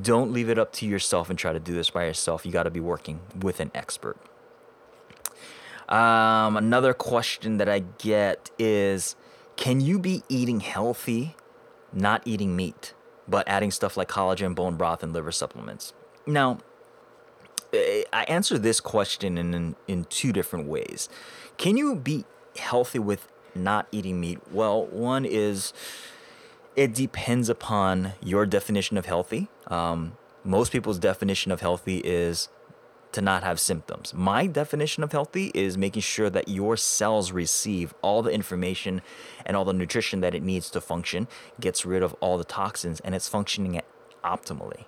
don't 0.02 0.32
leave 0.32 0.50
it 0.50 0.58
up 0.58 0.74
to 0.74 0.86
yourself 0.86 1.30
and 1.30 1.38
try 1.38 1.54
to 1.54 1.60
do 1.60 1.74
this 1.74 1.90
by 1.90 2.06
yourself. 2.06 2.46
You 2.46 2.52
got 2.52 2.64
to 2.64 2.72
be 2.72 2.80
working 2.80 3.22
with 3.40 3.60
an 3.60 3.72
expert. 3.74 4.18
Um, 5.88 6.58
another 6.58 6.94
question 6.94 7.58
that 7.58 7.70
I 7.70 7.80
get 7.80 8.52
is 8.60 9.16
can 9.58 9.82
you 9.82 10.00
be 10.00 10.24
eating 10.30 10.62
healthy, 10.62 11.36
not 11.92 12.22
eating 12.26 12.56
meat, 12.56 12.94
but 13.28 13.48
adding 13.48 13.72
stuff 13.72 13.98
like 13.98 14.08
collagen, 14.08 14.56
bone 14.56 14.78
broth, 14.78 15.04
and 15.04 15.12
liver 15.12 15.32
supplements? 15.32 15.94
Now, 16.26 16.60
I 17.74 18.26
answer 18.28 18.58
this 18.58 18.80
question 18.80 19.38
in, 19.38 19.54
in, 19.54 19.76
in 19.88 20.06
two 20.06 20.32
different 20.32 20.68
ways. 20.68 21.10
Can 21.58 21.76
you 21.76 21.96
be 21.96 22.24
healthy 22.58 23.00
with 23.00 23.28
not 23.54 23.88
eating 23.92 24.22
meat? 24.22 24.40
Well, 24.52 24.86
one 24.86 25.26
is 25.26 25.74
it 26.76 26.94
depends 26.94 27.50
upon 27.50 28.14
your 28.22 28.46
definition 28.46 28.98
of 28.98 29.06
healthy. 29.06 29.50
Um, 29.66 30.18
most 30.44 30.72
people's 30.72 31.00
definition 31.00 31.52
of 31.52 31.60
healthy 31.60 31.98
is 31.98 32.50
to 33.18 33.22
not 33.24 33.42
have 33.42 33.60
symptoms. 33.60 34.14
My 34.14 34.46
definition 34.46 35.04
of 35.04 35.12
healthy 35.12 35.50
is 35.56 35.76
making 35.76 36.04
sure 36.04 36.30
that 36.30 36.48
your 36.48 36.78
cells 36.78 37.32
receive 37.32 37.96
all 38.04 38.22
the 38.22 38.30
information 38.30 39.02
and 39.44 39.58
all 39.58 39.66
the 39.66 39.74
nutrition 39.74 40.22
that 40.22 40.36
it 40.36 40.44
needs 40.44 40.70
to 40.70 40.80
function, 40.80 41.28
gets 41.60 41.84
rid 41.84 42.04
of 42.04 42.14
all 42.20 42.38
the 42.38 42.44
toxins, 42.44 43.00
and 43.00 43.16
it's 43.16 43.28
functioning 43.28 43.82
optimally. 44.24 44.86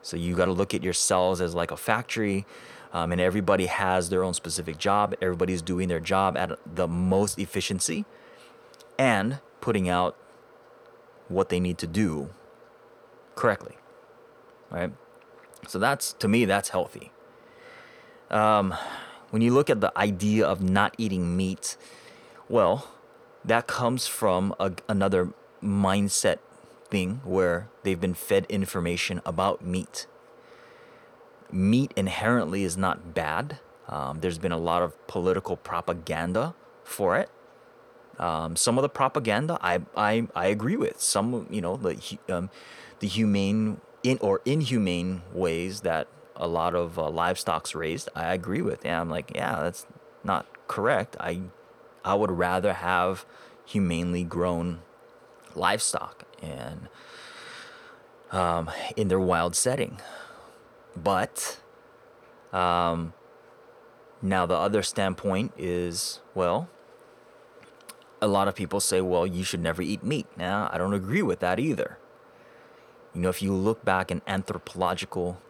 So 0.00 0.16
you 0.16 0.34
got 0.34 0.46
to 0.46 0.52
look 0.52 0.72
at 0.72 0.82
your 0.82 0.94
cells 0.94 1.42
as 1.42 1.54
like 1.54 1.70
a 1.70 1.76
factory, 1.76 2.46
um, 2.94 3.12
and 3.12 3.20
everybody 3.20 3.66
has 3.66 4.08
their 4.08 4.24
own 4.24 4.32
specific 4.32 4.78
job. 4.78 5.14
Everybody's 5.20 5.60
doing 5.60 5.88
their 5.88 6.00
job 6.00 6.34
at 6.34 6.58
the 6.64 6.88
most 6.88 7.38
efficiency 7.38 8.06
and 8.98 9.40
putting 9.60 9.86
out 9.86 10.16
what 11.28 11.50
they 11.50 11.60
need 11.60 11.76
to 11.76 11.86
do 11.86 12.30
correctly, 13.34 13.76
right? 14.70 14.92
So 15.66 15.78
that's 15.78 16.14
to 16.14 16.26
me 16.26 16.46
that's 16.46 16.70
healthy. 16.70 17.12
Um, 18.30 18.74
when 19.30 19.42
you 19.42 19.52
look 19.52 19.70
at 19.70 19.80
the 19.80 19.96
idea 19.96 20.46
of 20.46 20.62
not 20.62 20.94
eating 20.98 21.36
meat, 21.36 21.76
well, 22.48 22.88
that 23.44 23.66
comes 23.66 24.06
from 24.06 24.54
a, 24.58 24.72
another 24.88 25.32
mindset 25.62 26.38
thing 26.90 27.20
where 27.24 27.68
they've 27.82 28.00
been 28.00 28.14
fed 28.14 28.46
information 28.48 29.20
about 29.24 29.64
meat. 29.64 30.06
Meat 31.50 31.92
inherently 31.96 32.62
is 32.62 32.76
not 32.76 33.14
bad. 33.14 33.58
Um, 33.88 34.20
there's 34.20 34.38
been 34.38 34.52
a 34.52 34.58
lot 34.58 34.82
of 34.82 35.06
political 35.06 35.56
propaganda 35.56 36.54
for 36.84 37.16
it. 37.16 37.30
Um, 38.18 38.56
some 38.56 38.76
of 38.76 38.82
the 38.82 38.88
propaganda 38.88 39.58
I, 39.62 39.80
I, 39.96 40.28
I 40.34 40.46
agree 40.46 40.76
with. 40.76 41.00
Some, 41.00 41.46
you 41.50 41.60
know, 41.60 41.76
the, 41.76 42.18
um, 42.28 42.50
the 42.98 43.06
humane 43.06 43.80
in 44.02 44.18
or 44.20 44.40
inhumane 44.44 45.22
ways 45.32 45.82
that 45.82 46.08
a 46.38 46.46
lot 46.46 46.74
of 46.74 46.98
uh, 46.98 47.10
livestock's 47.10 47.74
raised, 47.74 48.08
I 48.14 48.32
agree 48.32 48.62
with. 48.62 48.84
Yeah, 48.84 49.00
I'm 49.00 49.10
like, 49.10 49.32
yeah, 49.34 49.60
that's 49.60 49.86
not 50.24 50.46
correct. 50.68 51.16
I 51.20 51.42
I 52.04 52.14
would 52.14 52.30
rather 52.30 52.72
have 52.72 53.26
humanely 53.66 54.24
grown 54.24 54.80
livestock 55.54 56.24
and 56.40 56.88
um, 58.30 58.70
in 58.96 59.08
their 59.08 59.20
wild 59.20 59.54
setting. 59.56 60.00
But 60.96 61.60
um, 62.52 63.12
now 64.22 64.46
the 64.46 64.54
other 64.56 64.82
standpoint 64.82 65.52
is 65.58 66.20
well, 66.34 66.68
a 68.22 68.28
lot 68.28 68.48
of 68.48 68.54
people 68.54 68.80
say, 68.80 69.00
well, 69.00 69.26
you 69.26 69.44
should 69.44 69.60
never 69.60 69.82
eat 69.82 70.02
meat. 70.02 70.26
Now, 70.36 70.68
I 70.72 70.78
don't 70.78 70.94
agree 70.94 71.22
with 71.22 71.40
that 71.40 71.58
either. 71.58 71.98
You 73.14 73.22
know, 73.22 73.28
if 73.28 73.42
you 73.42 73.52
look 73.52 73.84
back 73.84 74.10
in 74.10 74.22
anthropological 74.26 75.40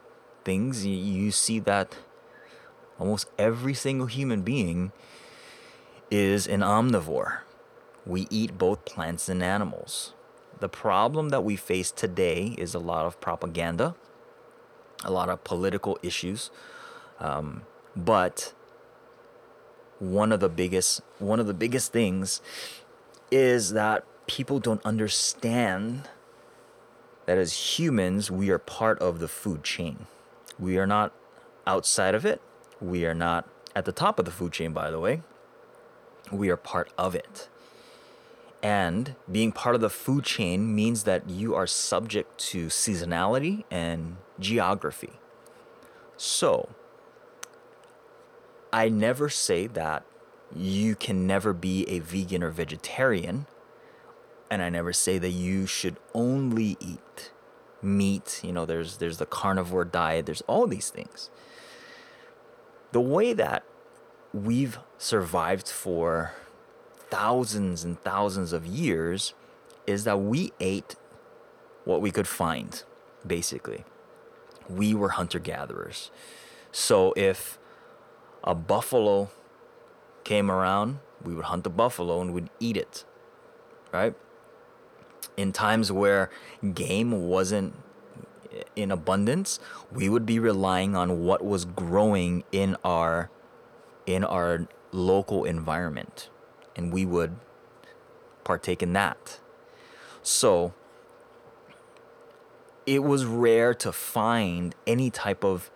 things, 0.49 0.87
you, 0.87 0.97
you 0.97 1.31
see 1.31 1.59
that 1.59 1.99
almost 2.99 3.29
every 3.39 3.75
single 3.75 4.07
human 4.07 4.41
being 4.41 4.93
is 6.11 6.47
an 6.47 6.61
omnivore. 6.61 7.41
We 8.07 8.27
eat 8.31 8.57
both 8.57 8.87
plants 8.87 9.29
and 9.29 9.43
animals. 9.43 10.15
The 10.59 10.71
problem 10.71 11.29
that 11.29 11.45
we 11.45 11.57
face 11.57 11.91
today 11.91 12.55
is 12.57 12.75
a 12.75 12.79
lot 12.79 13.05
of 13.05 13.21
propaganda, 13.21 13.95
a 15.05 15.11
lot 15.11 15.29
of 15.29 15.45
political 15.45 15.99
issues, 16.03 16.51
um, 17.21 17.65
but 17.95 18.55
one 19.99 20.33
of 20.33 20.41
the 20.41 20.49
biggest 20.49 21.03
one 21.19 21.41
of 21.41 21.47
the 21.47 21.53
biggest 21.65 21.93
things 21.93 22.41
is 23.31 23.73
that 23.73 24.03
people 24.27 24.61
don't 24.61 24.83
understand 24.83 26.09
that 27.27 27.37
as 27.37 27.79
humans 27.79 28.31
we 28.31 28.49
are 28.49 28.59
part 28.59 28.99
of 29.01 29.19
the 29.19 29.29
food 29.29 29.63
chain. 29.63 30.07
We 30.59 30.79
are 30.79 30.87
not 30.87 31.13
outside 31.67 32.15
of 32.15 32.25
it. 32.25 32.41
We 32.81 33.05
are 33.07 33.15
not 33.15 33.49
at 33.75 33.85
the 33.85 33.93
top 33.93 34.19
of 34.19 34.25
the 34.25 34.31
food 34.31 34.53
chain 34.53 34.73
by 34.73 34.91
the 34.91 34.99
way. 34.99 35.23
We 36.31 36.51
are 36.51 36.57
part 36.57 36.91
of 36.99 37.15
it. 37.15 37.49
And 38.63 39.15
being 39.31 39.53
part 39.53 39.75
of 39.77 39.81
the 39.81 39.91
food 39.91 40.25
chain 40.25 40.75
means 40.75 41.05
that 41.05 41.31
you 41.31 41.55
are 41.55 41.67
subject 41.67 42.39
to 42.51 42.67
seasonality 42.67 43.65
and 43.71 44.17
geography. 44.41 45.13
So, 46.17 46.69
I 48.73 48.89
never 48.89 49.29
say 49.29 49.69
that 49.69 50.05
you 50.55 50.97
can 50.97 51.27
never 51.27 51.53
be 51.53 51.85
a 51.89 52.01
vegan 52.01 52.43
or 52.43 52.51
vegetarian. 52.51 53.47
And 54.51 54.63
I 54.63 54.71
never 54.71 54.93
say 54.93 55.19
that 55.19 55.31
you 55.31 55.67
should 55.67 55.97
only 56.13 56.77
eat 56.81 57.31
meat. 57.83 58.41
You 58.43 58.53
know, 58.53 58.67
there's 58.67 58.99
there's 58.99 59.19
the 59.19 59.27
carnivore 59.27 59.85
diet, 59.85 60.27
there's 60.27 60.43
all 60.43 60.67
these 60.67 60.91
things. 60.91 61.31
The 62.93 63.01
way 63.01 63.33
that 63.33 63.65
we've 64.33 64.79
survived 64.97 65.69
for 65.69 66.33
thousands 67.11 67.85
and 67.85 67.99
thousands 68.01 68.53
of 68.53 68.67
years 68.67 69.35
is 69.87 70.05
that 70.05 70.19
we 70.21 70.53
ate 70.61 70.97
what 71.85 72.01
we 72.01 72.11
could 72.11 72.29
find, 72.29 72.83
basically. 73.27 73.85
We 74.69 74.95
were 74.95 75.11
hunter 75.11 75.39
gatherers. 75.39 76.11
So 76.73 77.15
if 77.17 77.59
a 78.45 78.55
buffalo 78.55 79.31
came 80.25 80.51
around, 80.51 80.99
we 81.25 81.35
would 81.35 81.47
hunt 81.47 81.65
the 81.65 81.71
buffalo 81.71 82.21
and 82.21 82.35
would 82.35 82.51
eat 82.61 82.77
it, 82.77 83.05
right? 83.93 84.15
In 85.37 85.53
times 85.53 85.93
where 85.93 86.31
game 86.75 87.29
wasn't 87.29 87.75
in 88.75 88.91
abundance, 88.91 89.61
we 89.93 90.09
would 90.09 90.27
be 90.27 90.39
relying 90.39 90.97
on 90.97 91.21
what 91.25 91.45
was 91.45 91.65
growing 91.65 92.45
in 92.53 92.77
our 92.85 93.31
in 94.07 94.25
our 94.25 94.67
local 94.91 95.45
environment 95.45 96.31
and 96.75 96.93
we 96.93 97.05
would 97.05 97.37
partake 98.45 98.83
in 98.83 98.95
that. 98.95 99.41
So 100.23 100.73
it 102.87 103.03
was 103.03 103.27
rare 103.27 103.75
to 103.75 103.93
find 103.93 104.75
any 104.87 105.11
type 105.11 105.45
of 105.45 105.71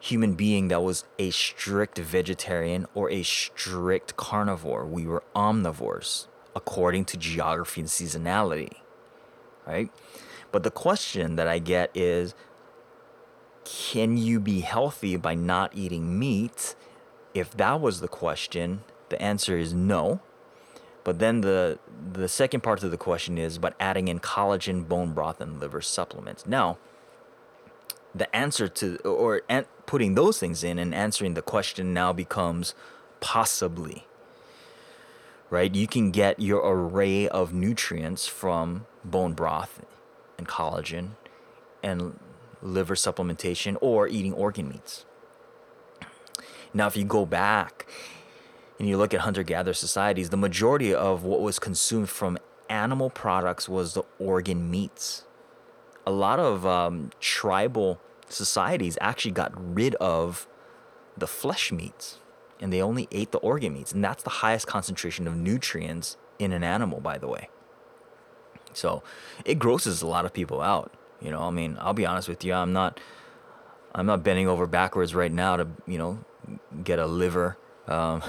human 0.00 0.34
being 0.34 0.68
that 0.68 0.82
was 0.82 1.04
a 1.18 1.30
strict 1.30 1.98
vegetarian 1.98 2.86
or 2.94 3.10
a 3.10 3.22
strict 3.22 4.16
carnivore. 4.16 4.84
We 4.84 5.06
were 5.06 5.22
omnivores 5.34 6.26
according 6.56 7.04
to 7.04 7.16
geography 7.18 7.82
and 7.82 7.90
seasonality, 7.90 8.72
right? 9.66 9.90
But 10.50 10.62
the 10.62 10.70
question 10.70 11.36
that 11.36 11.46
I 11.46 11.58
get 11.60 11.90
is 11.94 12.34
can 13.64 14.16
you 14.16 14.40
be 14.40 14.60
healthy 14.60 15.16
by 15.16 15.34
not 15.34 15.72
eating 15.74 16.18
meat? 16.18 16.74
If 17.34 17.54
that 17.56 17.80
was 17.80 18.00
the 18.00 18.08
question, 18.08 18.80
the 19.10 19.20
answer 19.20 19.58
is 19.58 19.74
no. 19.74 20.20
But 21.04 21.18
then 21.18 21.42
the 21.42 21.78
the 22.12 22.28
second 22.28 22.62
part 22.62 22.82
of 22.82 22.90
the 22.90 22.96
question 22.96 23.36
is 23.38 23.58
but 23.58 23.74
adding 23.78 24.08
in 24.08 24.18
collagen, 24.18 24.88
bone 24.88 25.12
broth, 25.12 25.40
and 25.40 25.60
liver 25.60 25.82
supplements. 25.82 26.46
Now, 26.46 26.78
the 28.14 28.34
answer 28.34 28.66
to 28.66 28.96
or 28.98 29.42
an, 29.48 29.66
putting 29.84 30.14
those 30.14 30.38
things 30.38 30.64
in 30.64 30.78
and 30.78 30.94
answering 30.94 31.34
the 31.34 31.42
question 31.42 31.92
now 31.92 32.12
becomes 32.12 32.74
possibly. 33.20 34.05
Right? 35.48 35.74
You 35.74 35.86
can 35.86 36.10
get 36.10 36.40
your 36.40 36.60
array 36.60 37.28
of 37.28 37.52
nutrients 37.52 38.26
from 38.26 38.86
bone 39.04 39.32
broth 39.32 39.80
and 40.38 40.48
collagen 40.48 41.10
and 41.82 42.18
liver 42.62 42.94
supplementation 42.94 43.76
or 43.80 44.08
eating 44.08 44.32
organ 44.32 44.68
meats. 44.68 45.04
Now, 46.74 46.86
if 46.88 46.96
you 46.96 47.04
go 47.04 47.24
back 47.24 47.86
and 48.78 48.88
you 48.88 48.96
look 48.96 49.14
at 49.14 49.20
hunter 49.20 49.42
gatherer 49.42 49.72
societies, 49.72 50.30
the 50.30 50.36
majority 50.36 50.94
of 50.94 51.22
what 51.22 51.40
was 51.40 51.58
consumed 51.58 52.10
from 52.10 52.38
animal 52.68 53.10
products 53.10 53.68
was 53.68 53.94
the 53.94 54.02
organ 54.18 54.70
meats. 54.70 55.24
A 56.06 56.10
lot 56.10 56.38
of 56.38 56.66
um, 56.66 57.10
tribal 57.20 58.00
societies 58.28 58.98
actually 59.00 59.30
got 59.30 59.52
rid 59.56 59.94
of 59.96 60.46
the 61.16 61.26
flesh 61.26 61.72
meats 61.72 62.18
and 62.60 62.72
they 62.72 62.82
only 62.82 63.08
ate 63.10 63.32
the 63.32 63.38
organ 63.38 63.74
meats. 63.74 63.92
And 63.92 64.02
that's 64.02 64.22
the 64.22 64.30
highest 64.30 64.66
concentration 64.66 65.26
of 65.26 65.36
nutrients 65.36 66.16
in 66.38 66.52
an 66.52 66.62
animal, 66.62 67.00
by 67.00 67.18
the 67.18 67.28
way. 67.28 67.48
So 68.72 69.02
it 69.44 69.58
grosses 69.58 70.02
a 70.02 70.06
lot 70.06 70.24
of 70.24 70.32
people 70.32 70.60
out. 70.60 70.92
You 71.20 71.30
know, 71.30 71.42
I 71.42 71.50
mean, 71.50 71.78
I'll 71.80 71.94
be 71.94 72.06
honest 72.06 72.28
with 72.28 72.44
you, 72.44 72.52
I'm 72.52 72.72
not 72.72 73.00
I'm 73.94 74.04
not 74.04 74.22
bending 74.22 74.46
over 74.46 74.66
backwards 74.66 75.14
right 75.14 75.32
now 75.32 75.56
to, 75.56 75.66
you 75.86 75.96
know, 75.96 76.18
get 76.84 76.98
a 76.98 77.06
liver, 77.06 77.56
um, 77.88 78.22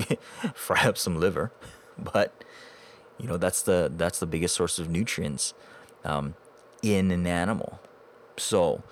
fry 0.54 0.82
up 0.84 0.96
some 0.96 1.18
liver. 1.18 1.52
But 2.02 2.32
you 3.18 3.28
know, 3.28 3.36
that's 3.36 3.60
the 3.60 3.92
that's 3.94 4.20
the 4.20 4.26
biggest 4.26 4.54
source 4.54 4.78
of 4.78 4.88
nutrients 4.88 5.52
um, 6.02 6.34
in 6.82 7.10
an 7.10 7.26
animal. 7.26 7.78
So 8.38 8.82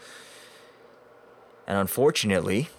and 1.67 1.79
unfortunately, 1.79 2.71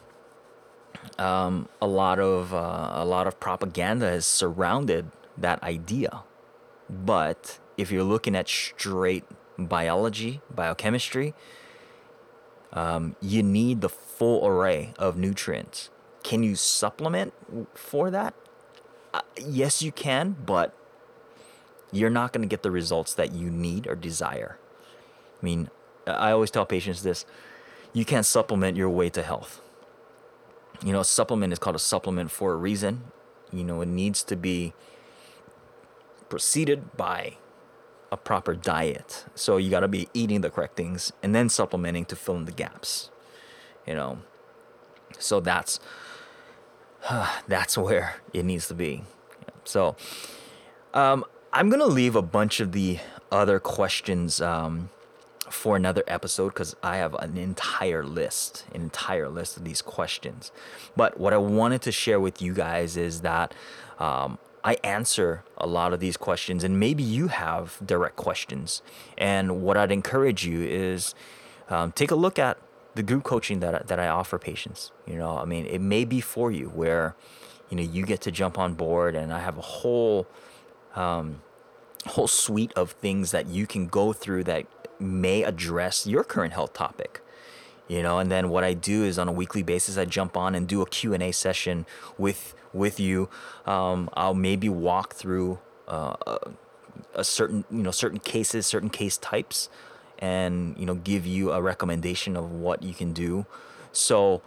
um, 1.18 1.70
a 1.82 1.88
lot 1.88 2.20
of 2.20 2.54
uh, 2.54 2.92
a 2.94 3.06
lot 3.06 3.28
of 3.28 3.40
propaganda 3.40 4.10
has 4.10 4.26
surrounded 4.26 5.12
that 5.38 5.62
idea. 5.64 6.24
But 6.90 7.60
if 7.78 7.92
you're 7.92 8.04
looking 8.04 8.36
at 8.36 8.50
straight 8.50 9.24
biology, 9.58 10.42
biochemistry, 10.54 11.34
um, 12.74 13.16
you 13.22 13.42
need 13.44 13.82
the 13.82 13.90
full 13.90 14.46
array 14.46 14.94
of 14.98 15.18
nutrients. 15.18 15.90
Can 16.24 16.44
you 16.44 16.56
supplement 16.56 17.34
for 17.74 18.12
that? 18.12 18.34
Uh, 19.14 19.22
yes, 19.40 19.82
you 19.82 19.92
can, 19.92 20.36
but 20.46 20.76
you're 21.92 22.10
not 22.10 22.34
going 22.34 22.42
to 22.42 22.48
get 22.48 22.62
the 22.62 22.72
results 22.72 23.14
that 23.14 23.32
you 23.32 23.50
need 23.50 23.88
or 23.88 23.96
desire. 23.96 24.58
I 25.42 25.46
mean, 25.46 25.70
I 26.06 26.32
always 26.32 26.52
tell 26.52 26.66
patients 26.66 27.02
this 27.02 27.26
you 27.94 28.06
can't 28.06 28.26
supplement 28.26 28.78
your 28.78 28.90
way 28.90 29.10
to 29.10 29.24
health. 29.24 29.62
You 30.84 30.94
know, 30.94 31.02
a 31.02 31.06
supplement 31.06 31.54
is 31.54 31.60
called 31.60 31.76
a 31.76 31.80
supplement 31.80 32.32
for 32.32 32.54
a 32.54 32.56
reason. 32.56 33.04
You 33.52 33.64
know, 33.64 33.82
it 33.82 33.88
needs 33.88 34.24
to 34.24 34.36
be 34.36 34.74
preceded 36.30 36.96
by 36.96 37.38
a 38.12 38.18
proper 38.18 38.56
diet. 38.56 39.26
So 39.36 39.58
you 39.58 39.70
got 39.70 39.82
to 39.82 39.88
be 39.88 40.08
eating 40.14 40.42
the 40.42 40.50
correct 40.50 40.78
things 40.78 41.12
and 41.22 41.36
then 41.36 41.50
supplementing 41.50 42.06
to 42.06 42.16
fill 42.16 42.38
in 42.38 42.46
the 42.46 42.52
gaps. 42.52 43.10
You 43.86 43.96
know, 43.96 44.20
so 45.18 45.40
that's 45.40 45.80
that's 47.48 47.78
where 47.78 48.16
it 48.34 48.46
needs 48.46 48.68
to 48.68 48.74
be. 48.74 49.04
So 49.64 49.96
um, 50.94 51.26
I'm 51.54 51.70
gonna 51.70 51.86
leave 51.86 52.16
a 52.16 52.22
bunch 52.22 52.60
of 52.60 52.72
the 52.72 53.00
other 53.32 53.60
questions 53.60 54.42
um, 54.42 54.90
for 55.50 55.76
another 55.76 56.04
episode 56.08 56.50
because 56.50 56.76
I 56.82 56.98
have 56.98 57.14
an 57.16 57.38
entire 57.38 58.04
list, 58.04 58.66
an 58.74 58.82
entire 58.82 59.30
list 59.30 59.58
of 59.58 59.64
these 59.64 59.82
questions. 59.82 60.52
But 60.96 61.20
what 61.20 61.34
I 61.34 61.38
wanted 61.38 61.82
to 61.84 61.92
share 61.92 62.20
with 62.20 62.42
you 62.42 62.54
guys 62.54 62.98
is 62.98 63.22
that 63.22 63.54
um, 64.00 64.38
I 64.64 64.78
answer 64.84 65.44
a 65.58 65.68
lot 65.68 65.94
of 65.94 66.00
these 66.00 66.18
questions, 66.18 66.64
and 66.64 66.80
maybe 66.80 67.04
you 67.04 67.28
have 67.28 67.80
direct 67.86 68.16
questions. 68.16 68.82
And 69.18 69.62
what 69.62 69.78
I'd 69.78 69.92
encourage 69.92 70.46
you 70.46 70.62
is 70.62 71.16
um, 71.70 71.92
take 71.92 72.12
a 72.12 72.16
look 72.16 72.40
at 72.40 72.58
the 72.96 73.04
group 73.04 73.24
coaching 73.24 73.60
that 73.60 73.88
that 73.88 74.00
I 74.00 74.08
offer 74.08 74.38
patients. 74.38 74.92
You 75.06 75.16
know, 75.16 75.38
I 75.38 75.46
mean, 75.46 75.66
it 75.66 75.80
may 75.80 76.06
be 76.06 76.22
for 76.22 76.52
you 76.52 76.70
where 76.70 77.16
you 77.70 77.78
know 77.78 77.84
you 77.84 78.06
get 78.06 78.22
to 78.22 78.32
jump 78.32 78.58
on 78.58 78.74
board, 78.74 79.16
and 79.16 79.32
I 79.32 79.40
have 79.40 79.58
a 79.58 79.62
whole 79.62 80.28
um, 80.96 81.42
whole 82.06 82.28
suite 82.28 82.74
of 82.76 82.92
things 82.92 83.32
that 83.32 83.48
you 83.48 83.68
can 83.68 83.88
go 83.88 84.14
through 84.14 84.44
that 84.46 84.66
may 85.00 85.44
address 85.44 86.06
your 86.08 86.24
current 86.24 86.54
health 86.54 86.74
topic. 86.74 87.22
you 87.88 88.02
know? 88.04 88.20
And 88.20 88.32
then 88.32 88.50
what 88.50 88.64
i 88.64 88.74
do 88.74 89.04
is 89.04 89.18
on 89.20 89.28
a 89.28 89.32
weekly 89.32 89.64
basis 89.64 89.98
i 89.98 90.06
jump 90.06 90.38
on 90.38 90.54
and 90.56 90.68
do 90.68 90.82
a 90.82 90.86
q&a 90.88 91.32
session 91.32 91.86
with 92.18 92.54
with 92.74 93.00
you. 93.00 93.30
Um, 93.66 94.10
i'll 94.14 94.34
maybe 94.36 94.70
walk 94.70 95.14
through 95.16 95.60
uh, 95.88 96.16
a, 96.28 96.38
a 97.16 97.24
certain 97.24 97.66
you 97.72 97.82
know 97.84 97.92
certain 97.92 98.20
cases 98.20 98.68
certain 98.68 98.90
case 98.90 99.18
types 99.18 99.70
and 100.20 100.78
you 100.78 100.86
know 100.86 100.96
give 100.96 101.26
you 101.26 101.52
a 101.52 101.62
recommendation 101.62 102.36
of 102.38 102.52
what 102.52 102.84
you 102.84 102.94
can 102.94 103.14
do. 103.14 103.46
So 103.92 104.42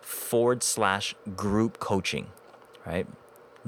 forward 0.00 0.62
slash 0.62 1.14
group 1.36 1.78
coaching 1.78 2.26
right? 2.86 3.06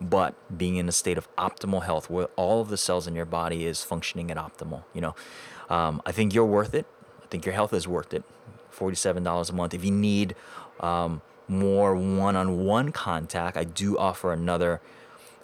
but 0.00 0.34
being 0.56 0.76
in 0.76 0.88
a 0.88 0.92
state 0.92 1.18
of 1.18 1.34
optimal 1.36 1.84
health 1.84 2.08
where 2.08 2.26
all 2.36 2.60
of 2.60 2.68
the 2.68 2.76
cells 2.76 3.06
in 3.06 3.14
your 3.14 3.24
body 3.24 3.66
is 3.66 3.82
functioning 3.82 4.30
at 4.30 4.36
optimal 4.36 4.84
you 4.94 5.00
know 5.00 5.14
um, 5.68 6.02
i 6.06 6.12
think 6.12 6.34
you're 6.34 6.44
worth 6.44 6.74
it. 6.74 6.86
I 7.22 7.26
think 7.26 7.44
your 7.44 7.54
health 7.54 7.72
is 7.74 7.86
worth 7.86 8.14
it. 8.14 8.24
$47 8.74 9.50
a 9.50 9.52
month. 9.52 9.74
If 9.74 9.84
you 9.84 9.90
need 9.90 10.34
um, 10.80 11.20
more 11.48 11.94
one-on-one 11.96 12.92
contact 12.92 13.56
i 13.56 13.64
do 13.64 13.98
offer 13.98 14.32
another 14.32 14.80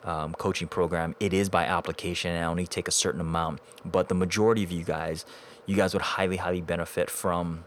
um, 0.05 0.35
coaching 0.35 0.69
program. 0.69 1.17
It 1.19 1.33
is 1.33 1.49
by 1.49 1.65
application 1.65 2.31
and 2.33 2.45
i 2.45 2.49
only 2.49 2.67
take 2.67 2.89
a 2.89 2.93
certain 2.93 3.21
amount. 3.21 3.61
But 3.85 4.09
the 4.09 4.15
majority 4.15 4.63
of 4.63 4.71
you 4.71 4.85
guys 4.85 5.25
you 5.67 5.77
guys 5.77 5.95
would 5.95 6.03
highly 6.03 6.37
highly 6.37 6.61
benefit 6.61 7.11
from 7.11 7.65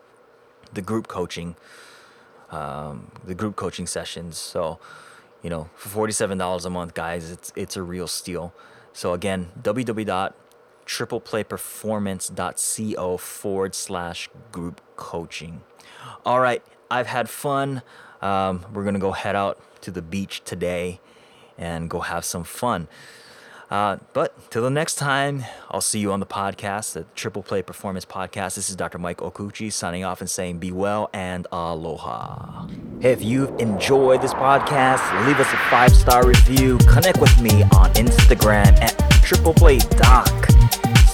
the 0.73 0.81
group 0.81 1.07
coaching 1.07 1.55
um, 2.51 3.11
the 3.25 3.35
group 3.35 3.55
coaching 3.55 3.87
sessions. 3.87 4.37
So, 4.37 4.79
you 5.43 5.49
know, 5.49 5.69
for 5.75 5.89
forty-seven 5.89 6.37
dollars 6.37 6.65
a 6.65 6.69
month, 6.69 6.93
guys, 6.93 7.31
it's 7.31 7.51
it's 7.55 7.75
a 7.75 7.81
real 7.81 8.07
steal. 8.07 8.53
So 8.93 9.13
again, 9.13 9.49
www.tripleplayperformance.co 10.87 13.17
forward 13.17 13.75
slash 13.75 14.29
group 14.51 14.81
coaching. 14.95 15.61
All 16.25 16.39
right, 16.39 16.63
I've 16.89 17.07
had 17.07 17.29
fun. 17.29 17.81
Um, 18.21 18.65
we're 18.73 18.83
gonna 18.83 18.97
go 18.99 19.11
head 19.11 19.35
out 19.35 19.59
to 19.81 19.91
the 19.91 20.01
beach 20.01 20.43
today 20.43 20.99
and 21.57 21.89
go 21.89 21.99
have 22.01 22.25
some 22.25 22.43
fun. 22.43 22.87
Uh, 23.69 23.97
but 24.13 24.49
till 24.49 24.63
the 24.63 24.69
next 24.69 24.95
time, 24.95 25.43
I'll 25.69 25.81
see 25.81 25.99
you 25.99 26.13
on 26.13 26.21
the 26.21 26.25
podcast, 26.25 26.93
the 26.93 27.03
Triple 27.15 27.43
Play 27.43 27.61
Performance 27.61 28.05
Podcast. 28.05 28.55
This 28.55 28.69
is 28.69 28.77
Dr. 28.77 28.97
Mike 28.97 29.17
Okuchi 29.17 29.73
signing 29.73 30.05
off 30.05 30.21
and 30.21 30.29
saying 30.29 30.59
be 30.59 30.71
well 30.71 31.09
and 31.11 31.45
aloha. 31.51 32.65
If 33.01 33.21
you've 33.21 33.59
enjoyed 33.59 34.21
this 34.21 34.33
podcast, 34.33 35.27
leave 35.27 35.37
us 35.41 35.51
a 35.51 35.57
five 35.69 35.93
star 35.93 36.25
review. 36.25 36.77
Connect 36.87 37.19
with 37.19 37.41
me 37.41 37.63
on 37.75 37.91
Instagram 37.95 38.67
at 38.81 38.97
Triple 39.21 39.53
Play 39.53 39.79
Doc. 39.79 40.31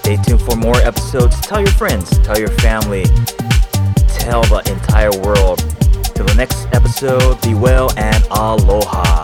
Stay 0.04 0.18
tuned 0.18 0.42
for 0.42 0.58
more 0.58 0.76
episodes. 0.82 1.40
Tell 1.40 1.62
your 1.62 1.72
friends, 1.72 2.10
tell 2.20 2.38
your 2.38 2.50
family, 2.60 3.06
tell 4.10 4.44
the 4.44 4.62
entire 4.68 5.18
world. 5.22 5.60
Till 6.14 6.26
the 6.26 6.36
next 6.36 6.68
episode, 6.74 7.42
be 7.42 7.54
well 7.54 7.90
and 7.98 8.22
aloha. 8.30 9.23